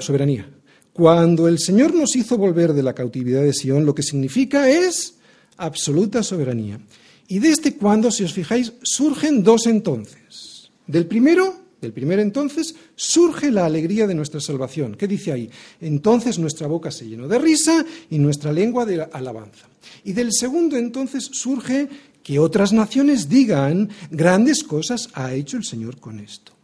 [0.00, 0.55] soberanía,
[0.96, 5.16] cuando el Señor nos hizo volver de la cautividad de Sión, lo que significa es
[5.58, 6.80] absoluta soberanía.
[7.28, 10.70] Y desde cuando, si os fijáis, surgen dos entonces.
[10.86, 14.94] Del primero, del primer entonces, surge la alegría de nuestra salvación.
[14.94, 15.50] ¿Qué dice ahí?
[15.82, 19.68] Entonces nuestra boca se llenó de risa y nuestra lengua de alabanza.
[20.02, 21.90] Y del segundo entonces surge
[22.22, 26.55] que otras naciones digan grandes cosas ha hecho el Señor con esto.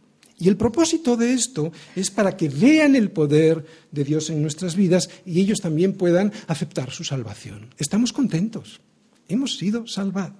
[0.43, 4.75] Y el propósito de esto es para que vean el poder de Dios en nuestras
[4.75, 7.73] vidas y ellos también puedan aceptar su salvación.
[7.77, 8.81] Estamos contentos.
[9.29, 10.35] Hemos sido salvados.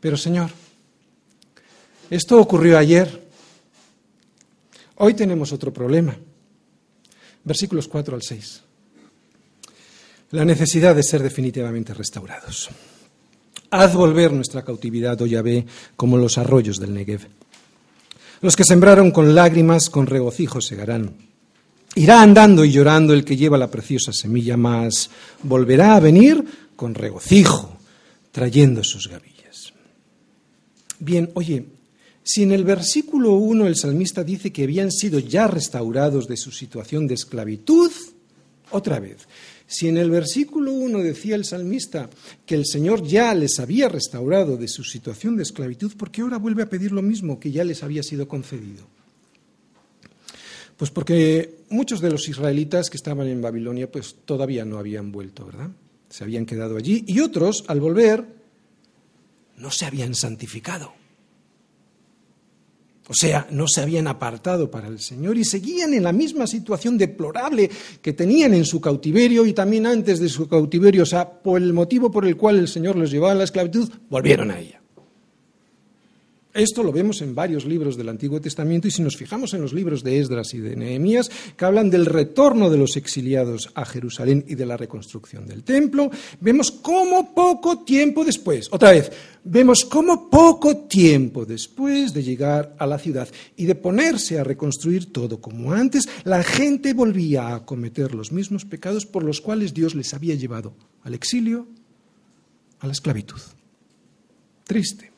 [0.00, 0.50] Pero Señor,
[2.10, 3.28] esto ocurrió ayer.
[4.96, 6.16] Hoy tenemos otro problema.
[7.44, 8.62] Versículos 4 al 6
[10.32, 12.70] la necesidad de ser definitivamente restaurados.
[13.70, 15.64] Haz volver nuestra cautividad, oh Yahvé,
[15.96, 17.28] como los arroyos del Negev.
[18.40, 21.14] Los que sembraron con lágrimas, con regocijo segarán.
[21.94, 25.10] Irá andando y llorando el que lleva la preciosa semilla, mas
[25.42, 27.76] volverá a venir con regocijo,
[28.32, 29.72] trayendo sus gavillas.
[30.98, 31.66] Bien, oye,
[32.22, 36.50] si en el versículo 1 el salmista dice que habían sido ya restaurados de su
[36.50, 37.90] situación de esclavitud,
[38.70, 39.26] otra vez,
[39.70, 42.10] si en el versículo 1 decía el salmista
[42.44, 46.38] que el Señor ya les había restaurado de su situación de esclavitud, ¿por qué ahora
[46.38, 48.84] vuelve a pedir lo mismo que ya les había sido concedido?
[50.76, 55.46] Pues porque muchos de los israelitas que estaban en Babilonia pues todavía no habían vuelto,
[55.46, 55.70] ¿verdad?
[56.08, 58.26] Se habían quedado allí y otros, al volver,
[59.56, 60.99] no se habían santificado.
[63.10, 66.96] O sea, no se habían apartado para el Señor y seguían en la misma situación
[66.96, 67.68] deplorable
[68.00, 71.02] que tenían en su cautiverio y también antes de su cautiverio.
[71.02, 73.90] O sea, por el motivo por el cual el Señor los llevaba a la esclavitud,
[74.08, 74.79] volvieron a ella.
[76.52, 79.72] Esto lo vemos en varios libros del Antiguo Testamento y si nos fijamos en los
[79.72, 84.44] libros de Esdras y de Nehemías, que hablan del retorno de los exiliados a Jerusalén
[84.48, 89.12] y de la reconstrucción del templo, vemos cómo poco tiempo después, otra vez,
[89.44, 95.12] vemos cómo poco tiempo después de llegar a la ciudad y de ponerse a reconstruir
[95.12, 99.94] todo como antes, la gente volvía a cometer los mismos pecados por los cuales Dios
[99.94, 100.74] les había llevado
[101.04, 101.68] al exilio,
[102.80, 103.40] a la esclavitud.
[104.64, 105.09] Triste.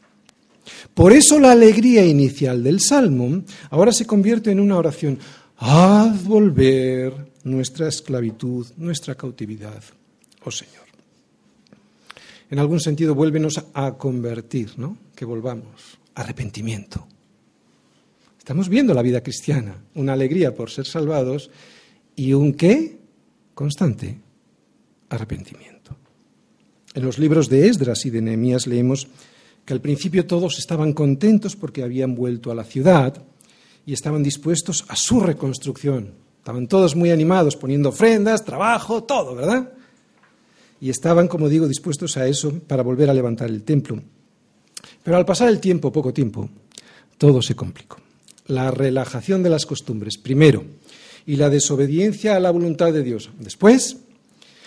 [0.95, 5.19] Por eso la alegría inicial del Salmo ahora se convierte en una oración.
[5.57, 9.83] Haz volver nuestra esclavitud, nuestra cautividad,
[10.45, 10.83] oh Señor.
[12.51, 14.99] en algún sentido, vuélvenos a convertir, ¿no?
[15.15, 15.99] Que volvamos.
[16.15, 17.07] Arrepentimiento.
[18.39, 21.49] Estamos viendo la vida cristiana, una alegría por ser salvados
[22.17, 22.99] y un qué
[23.55, 24.19] constante
[25.09, 25.97] arrepentimiento.
[26.95, 29.09] En los libros de Esdras y de Nehemías leemos
[29.65, 33.23] que al principio todos estaban contentos porque habían vuelto a la ciudad
[33.87, 36.13] y estaban dispuestos a su reconstrucción.
[36.39, 39.73] Estaban todos muy animados, poniendo ofrendas, trabajo, todo, ¿verdad?
[40.81, 44.03] Y estaban, como digo, dispuestos a eso para volver a levantar el templo.
[45.05, 46.49] Pero al pasar el tiempo, poco tiempo,
[47.19, 47.99] todo se complicó.
[48.47, 50.65] La relajación de las costumbres, primero,
[51.25, 53.99] y la desobediencia a la voluntad de Dios, después,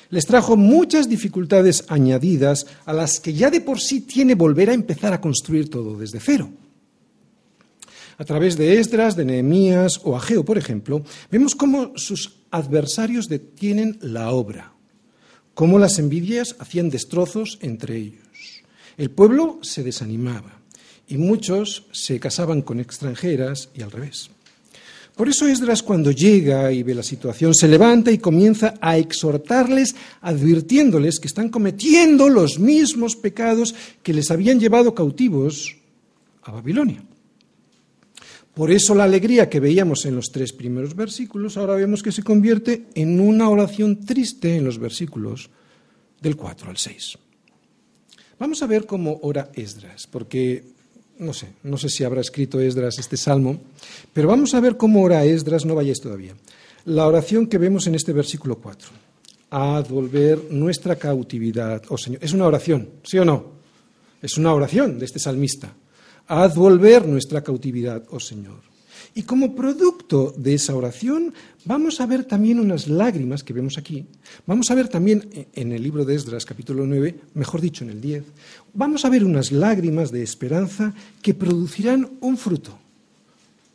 [0.09, 4.73] les trajo muchas dificultades añadidas a las que ya de por sí tiene volver a
[4.73, 6.49] empezar a construir todo desde cero.
[8.17, 13.97] A través de Esdras, de Nehemías o Ageo, por ejemplo, vemos cómo sus adversarios detienen
[14.01, 14.73] la obra,
[15.53, 18.63] cómo las envidias hacían destrozos entre ellos.
[18.97, 20.61] El pueblo se desanimaba
[21.07, 24.29] y muchos se casaban con extranjeras y al revés.
[25.15, 29.95] Por eso Esdras cuando llega y ve la situación se levanta y comienza a exhortarles
[30.19, 35.77] advirtiéndoles que están cometiendo los mismos pecados que les habían llevado cautivos
[36.43, 37.01] a Babilonia.
[38.53, 42.23] Por eso la alegría que veíamos en los tres primeros versículos ahora vemos que se
[42.23, 45.49] convierte en una oración triste en los versículos
[46.21, 47.17] del 4 al 6.
[48.37, 50.63] Vamos a ver cómo ora Esdras, porque
[51.19, 53.61] no sé, no sé si habrá escrito Esdras este salmo,
[54.13, 56.35] pero vamos a ver cómo ora Esdras, no vayáis todavía.
[56.85, 58.89] La oración que vemos en este versículo 4.
[59.49, 62.23] Haz volver nuestra cautividad, oh Señor.
[62.23, 63.55] Es una oración, ¿sí o no?
[64.21, 65.73] Es una oración de este salmista.
[66.27, 68.74] Haz volver nuestra cautividad, oh Señor.
[69.17, 74.05] Y como producto de esa oración, vamos a ver también unas lágrimas que vemos aquí.
[74.45, 78.01] Vamos a ver también en el libro de Esdras, capítulo 9, mejor dicho, en el
[78.01, 78.25] 10,
[78.73, 82.77] vamos a ver unas lágrimas de esperanza que producirán un fruto,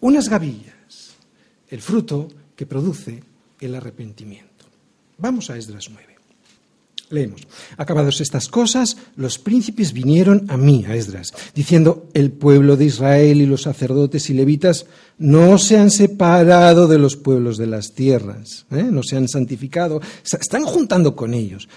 [0.00, 1.16] unas gavillas,
[1.70, 3.22] el fruto que produce
[3.60, 4.66] el arrepentimiento.
[5.16, 6.09] Vamos a Esdras 9.
[7.10, 7.48] Leemos.
[7.76, 13.40] Acabados estas cosas, los príncipes vinieron a mí, a Esdras, diciendo, el pueblo de Israel
[13.40, 14.86] y los sacerdotes y levitas
[15.18, 18.84] no se han separado de los pueblos de las tierras, ¿eh?
[18.90, 21.68] no se han santificado, están juntando con ellos.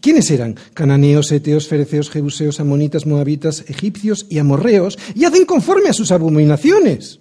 [0.00, 0.56] ¿Quiénes eran?
[0.72, 7.19] Cananeos, eteos, fereceos, jebuseos, amonitas, moabitas, egipcios y amorreos, y hacen conforme a sus abominaciones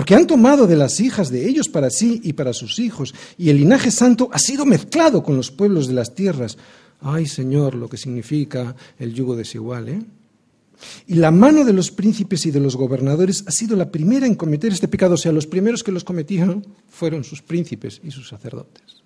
[0.00, 3.50] porque han tomado de las hijas de ellos para sí y para sus hijos, y
[3.50, 6.56] el linaje santo ha sido mezclado con los pueblos de las tierras.
[7.02, 10.02] Ay, Señor, lo que significa el yugo desigual, ¿eh?
[11.06, 14.36] Y la mano de los príncipes y de los gobernadores ha sido la primera en
[14.36, 18.26] cometer este pecado, o sea, los primeros que los cometieron fueron sus príncipes y sus
[18.26, 19.02] sacerdotes.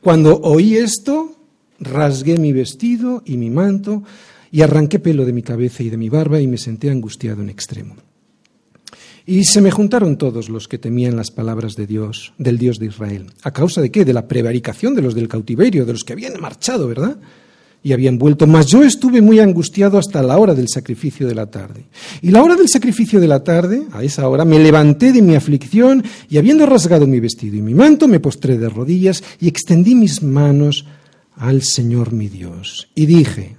[0.00, 1.36] Cuando oí esto,
[1.78, 4.02] rasgué mi vestido y mi manto,
[4.50, 7.50] y arranqué pelo de mi cabeza y de mi barba, y me senté angustiado en
[7.50, 8.07] extremo.
[9.30, 12.86] Y se me juntaron todos los que temían las palabras de Dios, del Dios de
[12.86, 13.26] Israel.
[13.42, 14.06] ¿A causa de qué?
[14.06, 17.18] De la prevaricación de los del cautiverio, de los que habían marchado, ¿verdad?
[17.82, 18.46] Y habían vuelto.
[18.46, 21.84] Mas yo estuve muy angustiado hasta la hora del sacrificio de la tarde.
[22.22, 25.34] Y la hora del sacrificio de la tarde, a esa hora, me levanté de mi
[25.34, 29.94] aflicción y habiendo rasgado mi vestido y mi manto, me postré de rodillas y extendí
[29.94, 30.86] mis manos
[31.36, 32.88] al Señor mi Dios.
[32.94, 33.58] Y dije,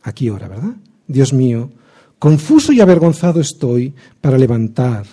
[0.00, 0.76] aquí ahora, ¿verdad?
[1.08, 1.72] Dios mío,
[2.22, 5.04] Confuso y avergonzado estoy para levantar,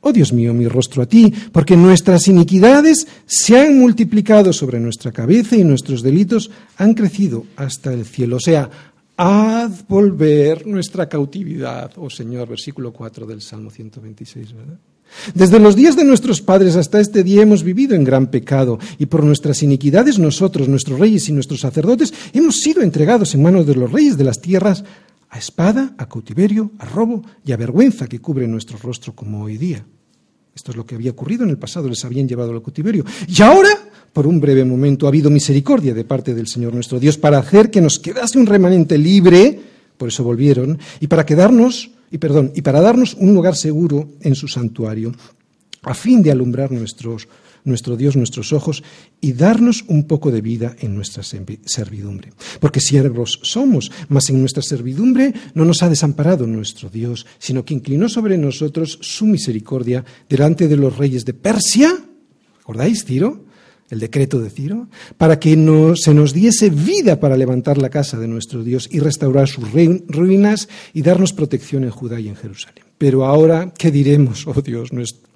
[0.00, 5.12] oh Dios mío, mi rostro a ti, porque nuestras iniquidades se han multiplicado sobre nuestra
[5.12, 8.38] cabeza y nuestros delitos han crecido hasta el cielo.
[8.38, 8.68] O sea,
[9.16, 14.78] haz volver nuestra cautividad, oh Señor, versículo 4 del Salmo 126, ¿verdad?
[15.32, 19.06] Desde los días de nuestros padres hasta este día hemos vivido en gran pecado y
[19.06, 23.76] por nuestras iniquidades nosotros, nuestros reyes y nuestros sacerdotes, hemos sido entregados en manos de
[23.76, 24.82] los reyes de las tierras
[25.30, 29.56] a espada, a cautiverio, a robo y a vergüenza que cubre nuestro rostro como hoy
[29.56, 29.84] día.
[30.54, 33.04] Esto es lo que había ocurrido en el pasado, les habían llevado al cautiverio.
[33.28, 33.70] Y ahora,
[34.12, 37.70] por un breve momento, ha habido misericordia de parte del Señor nuestro Dios para hacer
[37.70, 39.60] que nos quedase un remanente libre,
[39.96, 44.34] por eso volvieron, y para quedarnos, y perdón, y para darnos un lugar seguro en
[44.34, 45.12] su santuario,
[45.82, 47.28] a fin de alumbrar nuestros
[47.64, 48.82] nuestro Dios nuestros ojos
[49.20, 52.32] y darnos un poco de vida en nuestra servidumbre.
[52.60, 57.74] Porque siervos somos, mas en nuestra servidumbre no nos ha desamparado nuestro Dios, sino que
[57.74, 61.96] inclinó sobre nosotros su misericordia delante de los reyes de Persia.
[62.58, 63.44] ¿Recordáis, Ciro?
[63.90, 64.86] El decreto de Ciro,
[65.18, 69.00] para que no, se nos diese vida para levantar la casa de nuestro Dios y
[69.00, 72.84] restaurar sus ruinas y darnos protección en Judá y en Jerusalén.
[72.98, 75.29] Pero ahora, ¿qué diremos, oh Dios nuestro?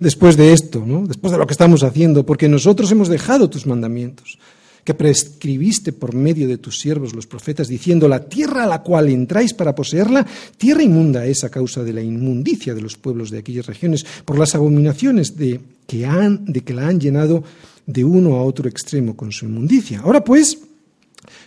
[0.00, 1.06] Después de esto, ¿no?
[1.06, 4.38] después de lo que estamos haciendo, porque nosotros hemos dejado tus mandamientos.
[4.84, 9.08] que prescribiste por medio de tus siervos los profetas, diciendo, la tierra a la cual
[9.08, 10.24] entráis para poseerla,
[10.56, 14.38] tierra inmunda es a causa de la inmundicia de los pueblos de aquellas regiones, por
[14.38, 17.42] las abominaciones de que, han, de que la han llenado
[17.84, 20.02] de uno a otro extremo con su inmundicia.
[20.02, 20.56] Ahora pues,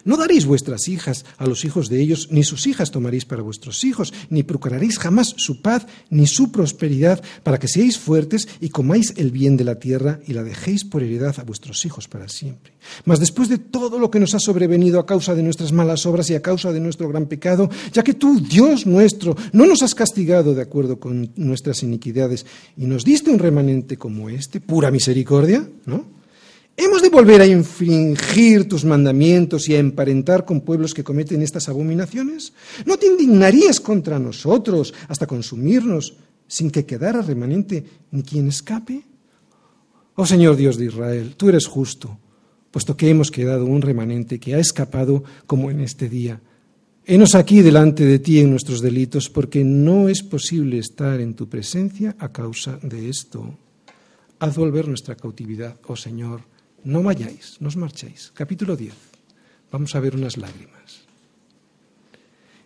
[0.06, 3.84] no daréis vuestras hijas a los hijos de ellos, ni sus hijas tomaréis para vuestros
[3.84, 9.14] hijos, ni procuraréis jamás su paz, ni su prosperidad, para que seáis fuertes y comáis
[9.18, 12.74] el bien de la tierra y la dejéis por heredad a vuestros hijos para siempre.
[13.06, 16.30] Mas después de todo lo que nos ha sobrevenido a causa de nuestras malas obras
[16.30, 19.96] y a causa de nuestro gran pecado, ya que tú, Dios nuestro, no nos has
[19.96, 22.46] castigado de acuerdo con nuestras iniquidades
[22.78, 26.19] y nos diste un remanente como este, pura misericordia, ¿no?
[26.82, 31.68] ¿Hemos de volver a infringir tus mandamientos y a emparentar con pueblos que cometen estas
[31.68, 32.54] abominaciones?
[32.86, 36.16] ¿No te indignarías contra nosotros hasta consumirnos
[36.48, 39.04] sin que quedara remanente ni quien escape?
[40.16, 42.18] Oh Señor Dios de Israel, tú eres justo,
[42.72, 46.40] puesto que hemos quedado un remanente que ha escapado como en este día.
[47.06, 51.50] Henos aquí delante de ti en nuestros delitos, porque no es posible estar en tu
[51.50, 53.54] presencia a causa de esto.
[54.40, 56.40] Haz volver nuestra cautividad, oh Señor
[56.84, 58.32] no vayáis, no os marchéis.
[58.34, 58.94] Capítulo 10.
[59.72, 61.06] Vamos a ver unas lágrimas.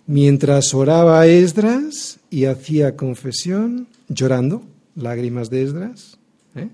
[0.05, 4.63] Mientras oraba Esdras y hacía confesión, llorando,
[4.95, 6.17] lágrimas de Esdras,
[6.55, 6.67] ¿eh?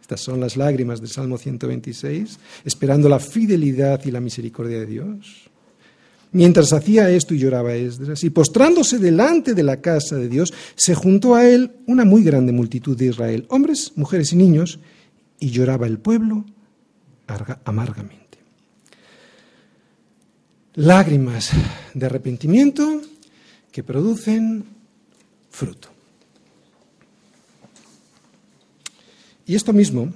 [0.00, 5.50] estas son las lágrimas del Salmo 126, esperando la fidelidad y la misericordia de Dios.
[6.30, 10.94] Mientras hacía esto y lloraba Esdras, y postrándose delante de la casa de Dios, se
[10.94, 14.78] juntó a él una muy grande multitud de Israel, hombres, mujeres y niños,
[15.40, 16.44] y lloraba el pueblo
[17.64, 18.38] amargamente.
[20.74, 21.50] Lágrimas
[21.94, 23.02] de arrepentimiento
[23.72, 24.64] que producen
[25.50, 25.88] fruto.
[29.46, 30.12] Y esto mismo,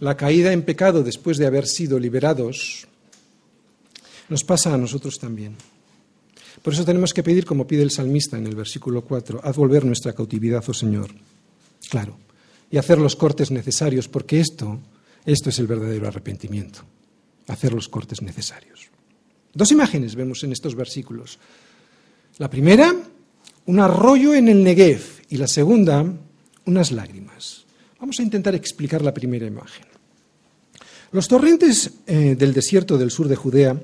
[0.00, 2.86] la caída en pecado después de haber sido liberados,
[4.28, 5.56] nos pasa a nosotros también.
[6.62, 9.84] Por eso tenemos que pedir, como pide el salmista en el versículo 4, haz volver
[9.84, 11.10] nuestra cautividad, oh Señor.
[11.90, 12.16] Claro,
[12.70, 14.80] y hacer los cortes necesarios, porque esto,
[15.24, 16.80] esto es el verdadero arrepentimiento,
[17.48, 18.88] hacer los cortes necesarios.
[19.52, 21.38] Dos imágenes vemos en estos versículos.
[22.38, 22.92] La primera,
[23.66, 26.04] un arroyo en el Negev, y la segunda,
[26.66, 27.64] unas lágrimas.
[27.98, 29.86] Vamos a intentar explicar la primera imagen.
[31.12, 33.80] Los torrentes eh, del desierto del sur de Judea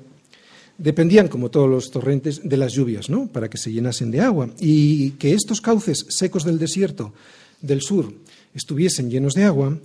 [0.78, 3.26] dependían, como todos los torrentes, de las lluvias, ¿no?
[3.28, 4.50] Para que se llenasen de agua.
[4.58, 7.12] Y que estos cauces secos del desierto
[7.60, 8.12] del sur
[8.54, 9.78] estuviesen llenos de agua,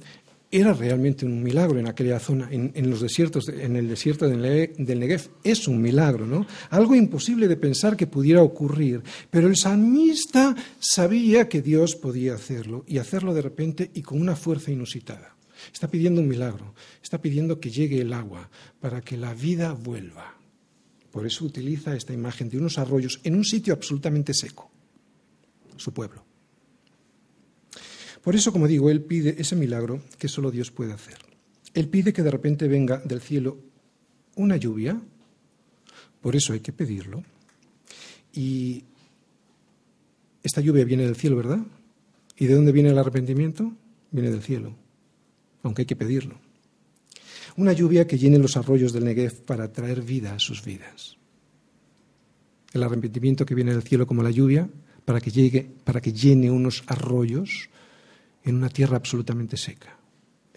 [0.52, 4.42] era realmente un milagro en aquella zona, en, los desiertos, en el desierto del,
[4.78, 5.30] Negev.
[5.44, 6.46] Es un milagro, ¿no?
[6.70, 9.04] Algo imposible de pensar que pudiera ocurrir.
[9.30, 14.36] Pero el salmista sabía que Dios podía hacerlo y hacerlo de repente y con una
[14.36, 15.36] fuerza inusitada.
[15.74, 18.50] Está pidiendo un milagro, está pidiendo que llegue el agua
[18.80, 20.36] para que la vida vuelva.
[21.12, 24.70] Por eso utiliza esta imagen de unos arroyos en un sitio absolutamente seco,
[25.78, 26.25] su pueblo.
[28.26, 31.20] Por eso, como digo, Él pide ese milagro que solo Dios puede hacer.
[31.76, 33.60] Él pide que de repente venga del cielo
[34.36, 35.00] una lluvia,
[36.22, 37.24] por eso hay que pedirlo.
[38.34, 38.84] Y
[40.42, 41.60] esta lluvia viene del cielo, ¿verdad?
[42.36, 43.72] ¿Y de dónde viene el arrepentimiento?
[44.10, 44.76] Viene del cielo,
[45.62, 46.40] aunque hay que pedirlo.
[47.58, 51.16] Una lluvia que llene los arroyos del Negev para traer vida a sus vidas.
[52.74, 54.68] El arrepentimiento que viene del cielo como la lluvia
[55.06, 57.70] para que llegue, para que llene unos arroyos
[58.46, 59.98] en una tierra absolutamente seca.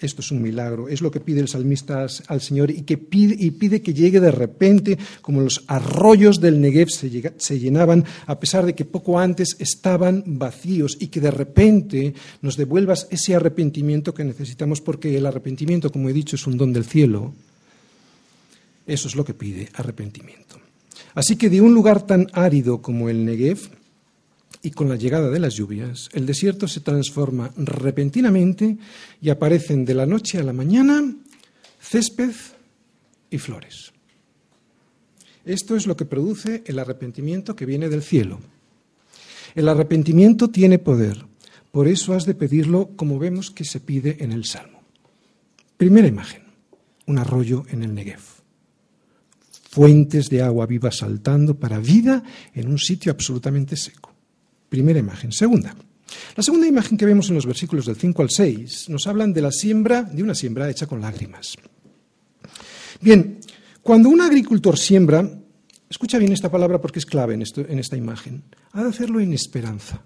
[0.00, 3.34] Esto es un milagro, es lo que pide el salmista al Señor y, que pide,
[3.36, 8.38] y pide que llegue de repente, como los arroyos del Negev se, se, llenaban, a
[8.38, 14.14] pesar de que poco antes estaban vacíos, y que de repente nos devuelvas ese arrepentimiento
[14.14, 17.34] que necesitamos, porque el arrepentimiento, como he dicho, es un don del cielo.
[18.86, 20.60] Eso es lo que pide arrepentimiento.
[21.14, 23.77] Así que de un lugar tan árido como el Negev,
[24.62, 28.76] y con la llegada de las lluvias, el desierto se transforma repentinamente
[29.20, 31.14] y aparecen de la noche a la mañana
[31.80, 32.32] césped
[33.30, 33.92] y flores.
[35.44, 38.40] Esto es lo que produce el arrepentimiento que viene del cielo.
[39.54, 41.24] El arrepentimiento tiene poder,
[41.70, 44.82] por eso has de pedirlo como vemos que se pide en el Salmo.
[45.76, 46.42] Primera imagen,
[47.06, 48.20] un arroyo en el Negev.
[49.70, 52.22] Fuentes de agua viva saltando para vida
[52.54, 54.07] en un sitio absolutamente seco.
[54.68, 55.32] Primera imagen.
[55.32, 55.74] Segunda.
[56.36, 59.42] La segunda imagen que vemos en los versículos del 5 al 6 nos hablan de
[59.42, 61.54] la siembra, de una siembra hecha con lágrimas.
[63.00, 63.40] Bien,
[63.82, 65.28] cuando un agricultor siembra,
[65.88, 69.32] escucha bien esta palabra porque es clave en, en esta imagen, ha de hacerlo en
[69.32, 70.02] esperanza,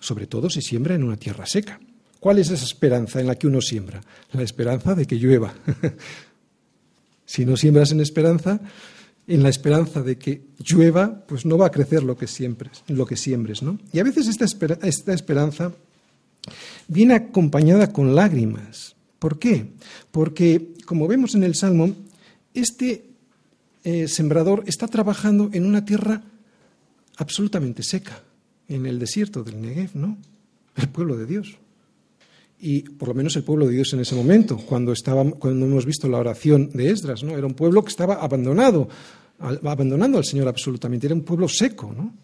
[0.00, 1.80] sobre todo si siembra en una tierra seca,
[2.20, 4.00] ¿Cuál es esa esperanza en la que uno siembra?
[4.32, 5.54] La esperanza de que llueva.
[7.24, 8.60] si no siembras en esperanza,
[9.28, 13.06] en la esperanza de que llueva, pues no va a crecer lo que siembres, lo
[13.06, 13.78] que siembres, ¿no?
[13.92, 14.46] Y a veces esta,
[14.86, 15.72] esta esperanza
[16.88, 18.96] viene acompañada con lágrimas.
[19.18, 19.66] ¿Por qué?
[20.10, 21.94] Porque, como vemos en el Salmo,
[22.54, 23.04] este
[23.84, 26.22] eh, sembrador está trabajando en una tierra
[27.18, 28.22] absolutamente seca,
[28.66, 30.16] en el desierto del Negev, ¿no?
[30.76, 31.58] El pueblo de Dios.
[32.60, 34.92] Y por lo menos el pueblo de Dios en ese momento, cuando,
[35.38, 37.36] cuando hemos visto la oración de Esdras, ¿no?
[37.36, 38.88] Era un pueblo que estaba abandonado,
[39.40, 42.14] abandonando al Señor absolutamente, era un pueblo seco, ¿no?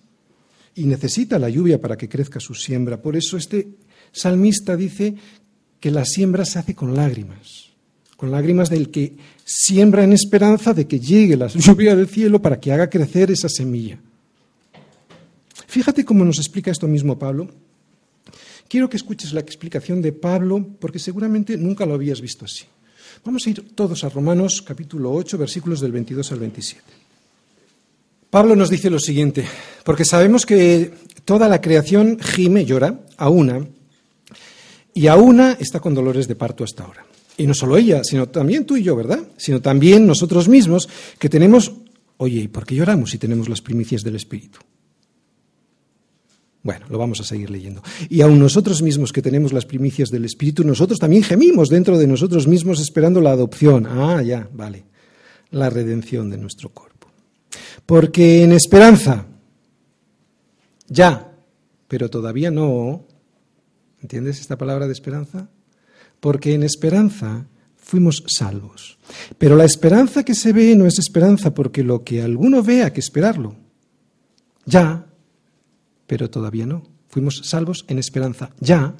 [0.75, 3.01] Y necesita la lluvia para que crezca su siembra.
[3.01, 3.69] Por eso este
[4.11, 5.15] salmista dice
[5.79, 7.71] que la siembra se hace con lágrimas,
[8.17, 12.59] con lágrimas del que siembra en esperanza de que llegue la lluvia del cielo para
[12.59, 13.99] que haga crecer esa semilla.
[15.67, 17.49] Fíjate cómo nos explica esto mismo Pablo.
[18.69, 22.65] Quiero que escuches la explicación de Pablo porque seguramente nunca lo habías visto así.
[23.25, 27.04] Vamos a ir todos a Romanos capítulo 8, versículos del 22 al 27.
[28.35, 29.45] Pablo nos dice lo siguiente,
[29.85, 30.93] porque sabemos que
[31.25, 33.65] toda la creación gime, llora, a una,
[34.93, 37.07] y a una está con dolores de parto hasta ahora.
[37.37, 39.21] Y no solo ella, sino también tú y yo, ¿verdad?
[39.37, 41.75] Sino también nosotros mismos, que tenemos,
[42.17, 44.59] oye, ¿y por qué lloramos si tenemos las primicias del Espíritu?
[46.65, 47.85] Bueno, lo vamos a seguir leyendo.
[48.09, 52.09] Y aun nosotros mismos que tenemos las primicias del Espíritu, nosotros también gemimos dentro de
[52.09, 53.87] nosotros mismos esperando la adopción.
[53.87, 54.87] Ah, ya, vale.
[55.53, 56.94] La redención de nuestro cuerpo.
[57.87, 59.27] Porque en esperanza,
[60.89, 61.33] ya,
[61.89, 63.07] pero todavía no.
[64.01, 65.49] ¿Entiendes esta palabra de esperanza?
[66.21, 67.47] Porque en esperanza
[67.77, 68.99] fuimos salvos.
[69.39, 73.01] Pero la esperanza que se ve no es esperanza porque lo que alguno vea que
[73.01, 73.57] esperarlo.
[74.65, 75.07] Ya,
[76.07, 76.83] pero todavía no.
[77.09, 78.97] Fuimos salvos en esperanza ya,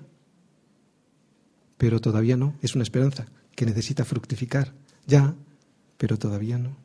[1.79, 2.55] pero todavía no.
[2.63, 3.27] Es una esperanza
[3.57, 4.73] que necesita fructificar
[5.07, 5.35] ya,
[5.97, 6.84] pero todavía no.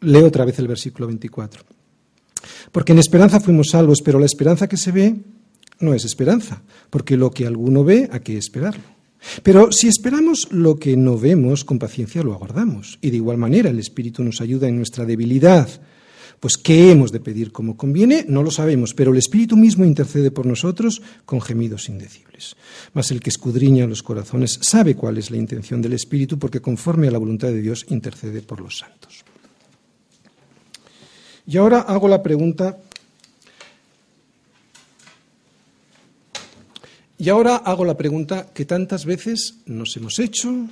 [0.00, 1.62] Leo otra vez el versículo 24.
[2.72, 5.16] Porque en esperanza fuimos salvos, pero la esperanza que se ve
[5.80, 8.84] no es esperanza, porque lo que alguno ve, hay que esperarlo.
[9.42, 12.98] Pero si esperamos lo que no vemos, con paciencia lo aguardamos.
[13.02, 15.68] Y de igual manera el Espíritu nos ayuda en nuestra debilidad
[16.40, 18.24] pues ¿qué hemos de pedir como conviene?
[18.26, 22.56] No lo sabemos, pero el Espíritu mismo intercede por nosotros con gemidos indecibles.
[22.94, 27.08] Mas el que escudriña los corazones sabe cuál es la intención del Espíritu, porque conforme
[27.08, 29.22] a la voluntad de Dios intercede por los santos.
[31.50, 32.78] Y ahora hago la pregunta.
[37.18, 40.68] Y ahora hago la pregunta que tantas veces nos hemos hecho,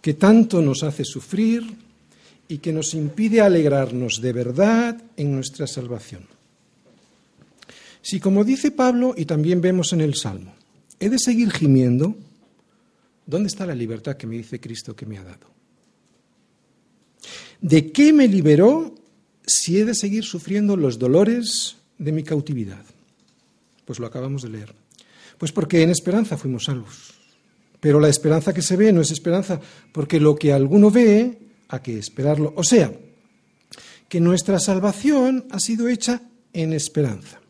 [0.00, 1.76] que tanto nos hace sufrir,
[2.48, 6.26] y que nos impide alegrarnos de verdad en nuestra salvación.
[8.00, 10.54] Si, como dice Pablo y también vemos en el Salmo,
[11.00, 12.16] he de seguir gimiendo,
[13.26, 15.52] ¿dónde está la libertad que me dice Cristo que me ha dado?
[17.60, 18.93] ¿De qué me liberó
[19.46, 22.84] si he de seguir sufriendo los dolores de mi cautividad?
[23.84, 24.74] Pues lo acabamos de leer.
[25.38, 27.14] Pues porque en esperanza fuimos salvos.
[27.80, 29.60] Pero la esperanza que se ve no es esperanza,
[29.92, 31.38] porque lo que alguno ve
[31.68, 32.54] a que esperarlo.
[32.56, 32.92] O sea,
[34.08, 36.22] que nuestra salvación ha sido hecha
[36.52, 37.40] en esperanza.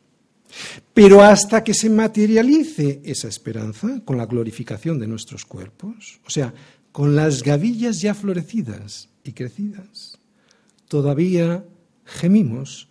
[0.93, 6.55] Pero hasta que se materialice esa esperanza con la glorificación de nuestros cuerpos, o sea,
[6.93, 10.19] con las gavillas ya florecidas y crecidas,
[10.89, 11.65] todavía
[12.05, 12.89] gemimos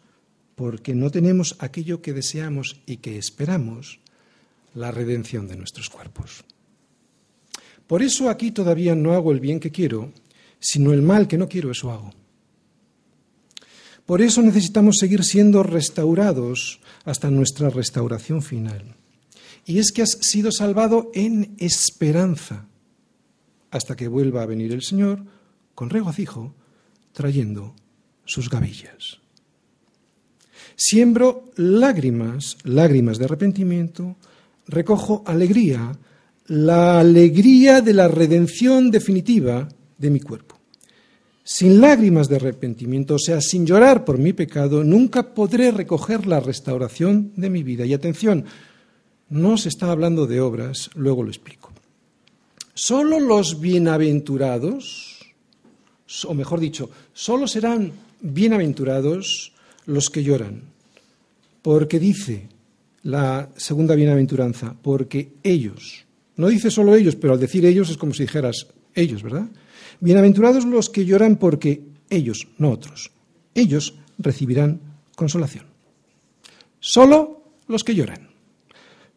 [0.56, 4.00] porque no tenemos aquello que deseamos y que esperamos,
[4.76, 6.44] la redención de nuestros cuerpos.
[7.88, 10.12] Por eso aquí todavía no hago el bien que quiero,
[10.60, 12.12] sino el mal que no quiero, eso hago.
[14.06, 18.96] Por eso necesitamos seguir siendo restaurados hasta nuestra restauración final.
[19.66, 22.68] Y es que has sido salvado en esperanza
[23.72, 25.24] hasta que vuelva a venir el Señor
[25.74, 26.54] con regocijo
[27.14, 27.76] trayendo
[28.26, 29.20] sus gavillas.
[30.76, 34.16] Siembro lágrimas, lágrimas de arrepentimiento,
[34.68, 35.92] recojo alegría,
[36.48, 40.60] la alegría de la redención definitiva de mi cuerpo.
[41.44, 46.40] Sin lágrimas de arrepentimiento, o sea, sin llorar por mi pecado, nunca podré recoger la
[46.40, 47.86] restauración de mi vida.
[47.86, 48.46] Y atención,
[49.30, 51.72] no se está hablando de obras, luego lo explico.
[52.74, 55.20] Solo los bienaventurados,
[56.26, 57.92] o mejor dicho, solo serán
[58.24, 59.54] bienaventurados
[59.86, 60.64] los que lloran,
[61.62, 62.48] porque dice
[63.04, 66.06] la segunda bienaventuranza, porque ellos,
[66.38, 69.48] no dice solo ellos, pero al decir ellos es como si dijeras ellos, ¿verdad?
[70.00, 73.12] Bienaventurados los que lloran porque ellos, no otros,
[73.54, 74.80] ellos recibirán
[75.16, 75.66] consolación.
[76.80, 78.30] Solo los que lloran.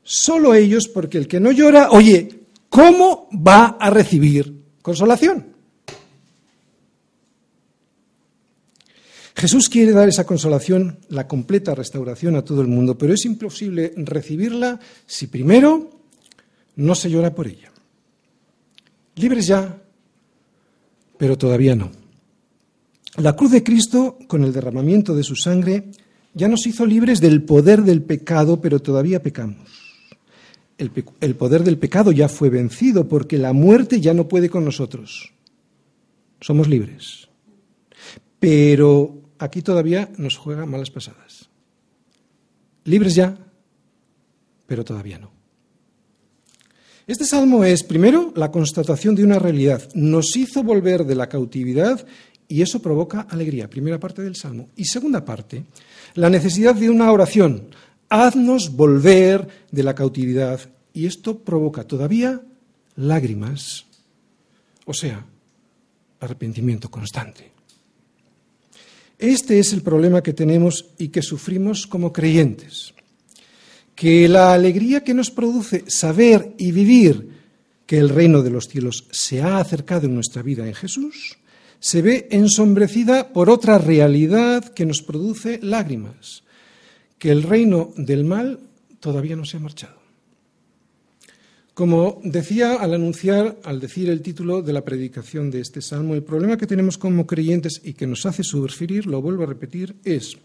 [0.03, 5.56] Solo ellos porque el que no llora, oye, ¿cómo va a recibir consolación?
[9.37, 13.93] Jesús quiere dar esa consolación, la completa restauración a todo el mundo, pero es imposible
[13.97, 15.91] recibirla si primero
[16.77, 17.71] no se llora por ella.
[19.17, 19.79] Libres ya,
[21.19, 21.93] pero todavía no.
[23.19, 25.91] La cruz de Cristo, con el derramamiento de su sangre,
[26.33, 29.69] ya nos hizo libres del poder del pecado, pero todavía pecamos.
[30.79, 34.65] El, el, poder del pecado ya fue vencido porque la muerte ya no puede con
[34.65, 35.33] nosotros.
[36.41, 37.29] Somos libres.
[38.39, 41.49] Pero aquí todavía nos juega malas pasadas.
[42.85, 43.37] Libres ya,
[44.67, 45.31] pero todavía no.
[47.07, 49.89] Este salmo es, primero, la constatación de una realidad.
[49.95, 52.05] Nos hizo volver de la cautividad
[52.49, 54.69] y eso provoca alegría, primera parte del salmo.
[54.77, 55.65] Y segunda parte,
[56.15, 57.69] la necesidad de una oración.
[58.09, 60.61] Haznos volver de la cautividad
[60.93, 62.41] y esto provoca todavía
[62.97, 63.85] lágrimas,
[64.85, 65.27] o sea,
[66.21, 67.56] arrepentimiento constante.
[69.19, 72.93] Este es el problema que tenemos y que sufrimos como creyentes.
[73.95, 77.31] Que la alegría que nos produce saber y vivir
[77.87, 81.39] que el reino de los cielos se ha acercado en nuestra vida en Jesús,
[81.79, 86.43] se ve ensombrecida por otra realidad que nos produce lágrimas,
[87.19, 88.61] que el reino del mal
[89.01, 90.06] todavía no se ha marchado.
[91.77, 96.23] Como decía al anunciar, al decir el título de la predicación de este salmo, el
[96.23, 100.39] problema que tenemos como creyentes y que nos hace sufrir, lo vuelvo a repetir, es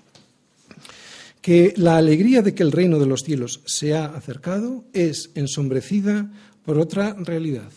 [1.39, 6.29] que la alegría de que el reino de los cielos se ha acercado es ensombrecida
[6.65, 7.71] por otra realidad,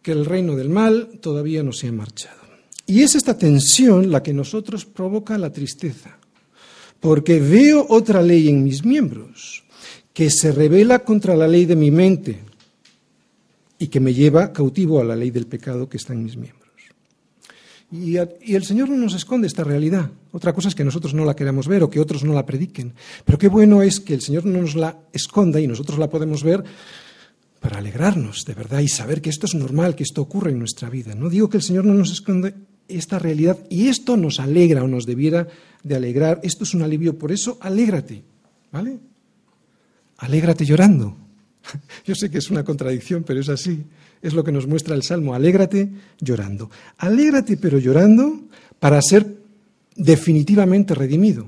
[0.00, 2.42] que el reino del mal todavía no se ha marchado.
[2.86, 6.16] Y es esta tensión la que nosotros provoca la tristeza,
[7.00, 9.64] porque veo otra ley en mis miembros
[10.12, 12.53] que se revela contra la ley de mi mente
[13.78, 16.64] y que me lleva cautivo a la ley del pecado que está en mis miembros.
[17.90, 20.10] Y, el Señor no nos esconde esta realidad.
[20.32, 22.94] Otra cosa es que nosotros no la queramos ver o que otros no la prediquen.
[23.24, 26.42] Pero qué bueno es que el Señor no nos la esconda y nosotros la podemos
[26.42, 26.64] ver
[27.60, 30.90] para alegrarnos de verdad y saber que esto es normal, que esto ocurre en nuestra
[30.90, 31.14] vida.
[31.14, 32.54] No digo que el Señor no nos esconde
[32.88, 35.46] esta realidad y esto nos alegra o nos debiera
[35.82, 36.40] de alegrar.
[36.42, 38.24] Esto es un alivio, por eso alégrate,
[38.72, 38.98] ¿vale?
[40.18, 41.23] Alégrate llorando.
[42.04, 43.84] Yo sé que es una contradicción, pero es así.
[44.22, 45.34] Es lo que nos muestra el Salmo.
[45.34, 45.90] Alégrate
[46.20, 46.70] llorando.
[46.98, 48.40] Alégrate pero llorando
[48.78, 49.36] para ser
[49.96, 51.46] definitivamente redimido.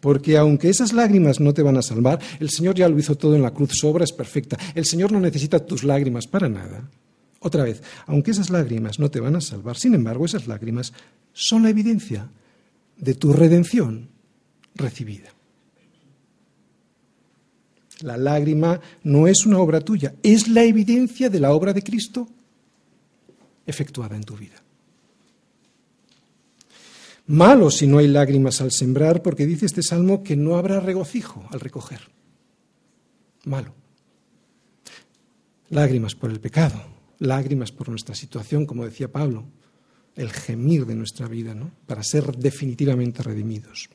[0.00, 3.36] Porque aunque esas lágrimas no te van a salvar, el Señor ya lo hizo todo
[3.36, 4.58] en la cruz, su obra es perfecta.
[4.74, 6.88] El Señor no necesita tus lágrimas para nada.
[7.40, 10.92] Otra vez, aunque esas lágrimas no te van a salvar, sin embargo, esas lágrimas
[11.32, 12.30] son la evidencia
[12.98, 14.08] de tu redención
[14.74, 15.30] recibida.
[18.02, 22.28] La lágrima no es una obra tuya, es la evidencia de la obra de Cristo
[23.66, 24.56] efectuada en tu vida.
[27.26, 31.46] Malo si no hay lágrimas al sembrar, porque dice este salmo que no habrá regocijo
[31.50, 32.00] al recoger.
[33.44, 33.72] Malo.
[35.68, 36.82] Lágrimas por el pecado,
[37.20, 39.44] lágrimas por nuestra situación, como decía Pablo,
[40.16, 41.70] el gemir de nuestra vida, ¿no?
[41.86, 43.88] Para ser definitivamente redimidos.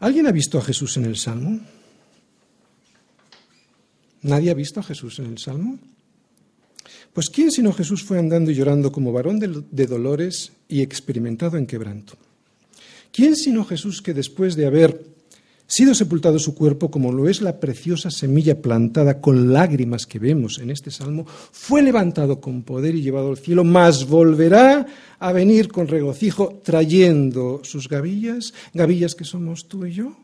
[0.00, 1.60] ¿Alguien ha visto a Jesús en el salmo?
[4.22, 5.78] ¿Nadie ha visto a Jesús en el Salmo?
[7.12, 11.66] Pues ¿quién sino Jesús fue andando y llorando como varón de, dolores y experimentado en
[11.66, 12.14] quebranto?
[13.12, 15.04] ¿Quién sino Jesús que después de haber
[15.66, 20.58] sido sepultado su cuerpo, como lo es la preciosa semilla plantada con lágrimas que vemos
[20.58, 24.86] en este salmo, fue levantado con poder y llevado al cielo, mas volverá
[25.18, 30.16] a venir con regocijo trayendo sus gavillas, gavillas que somos tú y yo?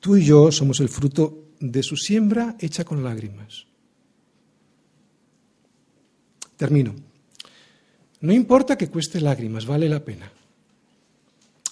[0.00, 3.66] Tú y yo somos el fruto de su siembra hecha con lágrimas.
[6.56, 6.94] Termino.
[8.20, 10.30] No importa que cueste lágrimas, vale la pena.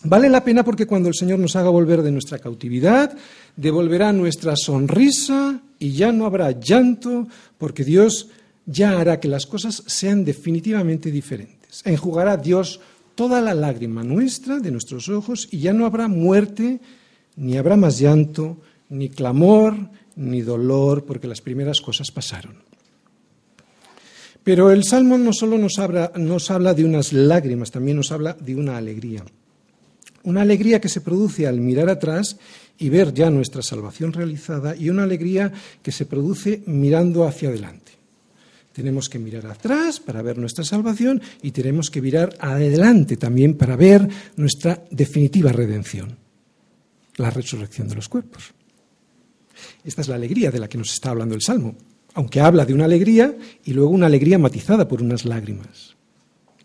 [0.07, 3.17] Vale la pena porque cuando el Señor nos haga volver de nuestra cautividad,
[3.57, 7.27] devolverá nuestra sonrisa y ya no habrá llanto
[7.57, 8.29] porque Dios
[8.67, 11.81] ya hará que las cosas sean definitivamente diferentes.
[11.87, 12.81] Enjugará Dios
[13.15, 16.81] toda la lágrima nuestra de nuestros ojos y ya no habrá muerte,
[17.37, 18.59] ni habrá más llanto,
[18.95, 19.77] ni clamor,
[20.17, 22.57] ni dolor, porque las primeras cosas pasaron.
[24.45, 28.35] Pero el Salmo no solo nos habla, nos habla de unas lágrimas, también nos habla
[28.39, 29.25] de una alegría.
[30.23, 32.39] Una alegría que se produce al mirar atrás
[32.79, 37.93] y ver ya nuestra salvación realizada y una alegría que se produce mirando hacia adelante.
[38.73, 43.77] Tenemos que mirar atrás para ver nuestra salvación y tenemos que mirar adelante también para
[43.77, 46.17] ver nuestra definitiva redención,
[47.17, 48.53] la resurrección de los cuerpos.
[49.85, 51.75] Esta es la alegría de la que nos está hablando el Salmo,
[52.15, 55.95] aunque habla de una alegría y luego una alegría matizada por unas lágrimas.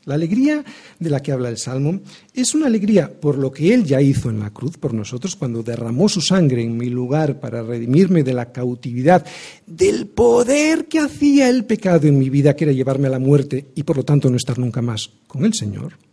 [0.05, 0.63] La alegría
[0.97, 1.99] de la que habla el Salmo
[2.33, 5.61] es una alegría por lo que Él ya hizo en la cruz por nosotros cuando
[5.61, 9.23] derramó su sangre en mi lugar para redimirme de la cautividad,
[9.67, 13.67] del poder que hacía el pecado en mi vida, que era llevarme a la muerte
[13.75, 16.09] y por lo tanto no estar nunca más con el Señor.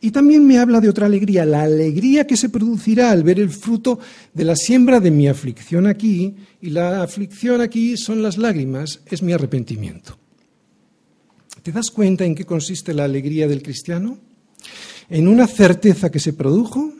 [0.00, 3.50] Y también me habla de otra alegría, la alegría que se producirá al ver el
[3.50, 3.98] fruto
[4.32, 9.22] de la siembra de mi aflicción aquí, y la aflicción aquí son las lágrimas, es
[9.22, 10.18] mi arrepentimiento.
[11.62, 14.18] ¿Te das cuenta en qué consiste la alegría del cristiano?
[15.08, 16.92] En una certeza que se produjo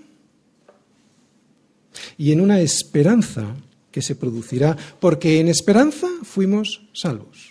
[2.16, 3.56] y en una esperanza
[3.90, 7.50] que se producirá, porque en esperanza fuimos salvos.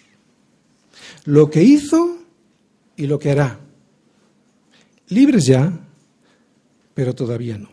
[1.25, 2.17] Lo que hizo
[2.97, 3.59] y lo que hará.
[5.09, 5.79] Libres ya,
[6.93, 7.69] pero todavía no.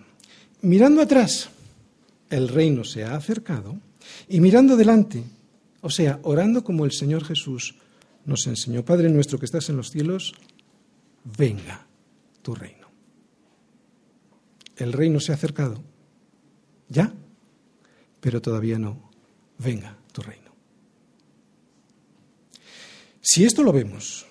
[0.62, 1.50] Mirando atrás,
[2.28, 3.78] el reino se ha acercado
[4.28, 5.24] y mirando delante,
[5.80, 7.76] o sea, orando como el Señor Jesús
[8.24, 10.34] nos enseñó, Padre nuestro que estás en los cielos,
[11.36, 11.86] venga
[12.42, 12.88] tu reino.
[14.76, 15.82] El reino se ha acercado,
[16.88, 17.12] ya,
[18.20, 19.10] pero todavía no.
[19.58, 20.50] Venga tu reino.
[23.20, 24.26] Si esto lo vemos,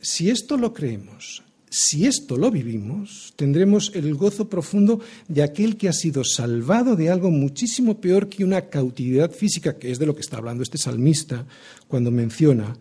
[0.00, 5.88] si esto lo creemos, si esto lo vivimos, tendremos el gozo profundo de aquel que
[5.88, 10.16] ha sido salvado de algo muchísimo peor que una cautividad física, que es de lo
[10.16, 11.46] que está hablando este salmista
[11.86, 12.76] cuando menciona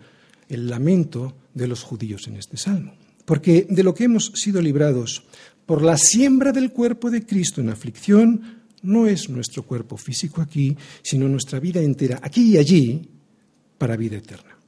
[0.49, 2.95] el lamento de los judíos en este salmo.
[3.25, 5.23] Porque de lo que hemos sido librados
[5.67, 10.75] por la siembra del cuerpo de Cristo en aflicción, no es nuestro cuerpo físico aquí,
[11.03, 13.07] sino nuestra vida entera, aquí y allí,
[13.77, 14.58] para vida eterna.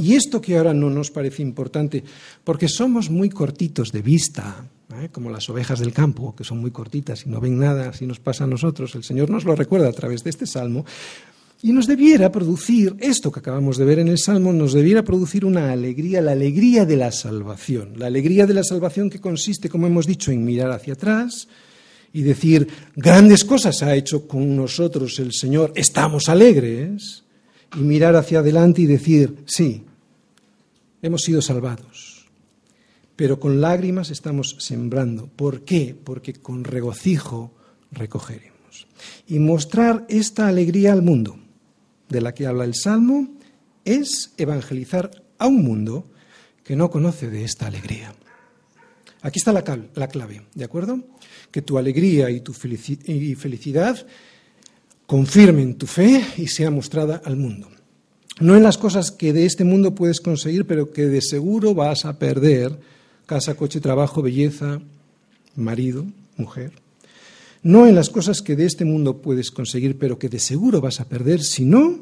[0.00, 2.02] Y esto que ahora no nos parece importante,
[2.42, 4.64] porque somos muy cortitos de vista,
[5.02, 5.10] ¿eh?
[5.12, 8.18] como las ovejas del campo, que son muy cortitas y no ven nada, si nos
[8.18, 10.86] pasa a nosotros, el Señor nos lo recuerda a través de este salmo,
[11.62, 15.44] y nos debiera producir, esto que acabamos de ver en el Salmo, nos debiera producir
[15.44, 17.98] una alegría, la alegría de la salvación.
[17.98, 21.48] La alegría de la salvación que consiste, como hemos dicho, en mirar hacia atrás
[22.14, 27.24] y decir, grandes cosas ha hecho con nosotros el Señor, estamos alegres,
[27.76, 29.84] y mirar hacia adelante y decir, sí,
[31.02, 32.26] hemos sido salvados,
[33.16, 35.26] pero con lágrimas estamos sembrando.
[35.28, 35.96] ¿Por qué?
[36.02, 37.52] Porque con regocijo
[37.92, 38.86] recogeremos.
[39.26, 41.38] Y mostrar esta alegría al mundo
[42.08, 43.28] de la que habla el Salmo
[43.84, 46.10] es evangelizar a un mundo
[46.64, 48.14] que no conoce de esta alegría.
[49.22, 51.00] Aquí está la, clave, ¿de acuerdo?
[51.50, 54.06] Que tu alegría y tu felicidad
[55.06, 57.68] confirmen tu fe y sea mostrada al mundo.
[58.40, 62.04] No en las cosas que de este mundo puedes conseguir, pero que de seguro vas
[62.04, 62.78] a perder,
[63.26, 64.80] casa, coche, trabajo, belleza,
[65.54, 66.72] marido, mujer
[67.62, 71.00] no en las cosas que de este mundo puedes conseguir, pero que de seguro vas
[71.00, 72.00] a perder, sino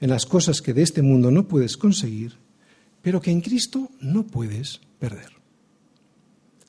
[0.00, 2.34] en las cosas que de este mundo no puedes conseguir,
[3.02, 5.30] pero que en Cristo no puedes perder.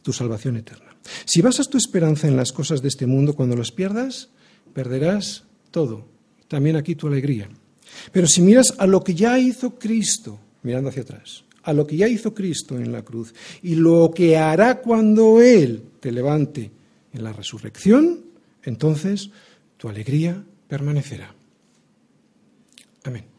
[0.01, 0.95] Tu salvación eterna.
[1.25, 4.29] Si basas tu esperanza en las cosas de este mundo, cuando las pierdas,
[4.73, 6.07] perderás todo,
[6.47, 7.49] también aquí tu alegría.
[8.11, 11.97] Pero si miras a lo que ya hizo Cristo, mirando hacia atrás, a lo que
[11.97, 16.71] ya hizo Cristo en la cruz y lo que hará cuando Él te levante
[17.13, 18.21] en la resurrección,
[18.63, 19.29] entonces
[19.77, 21.33] tu alegría permanecerá.
[23.03, 23.38] Amén.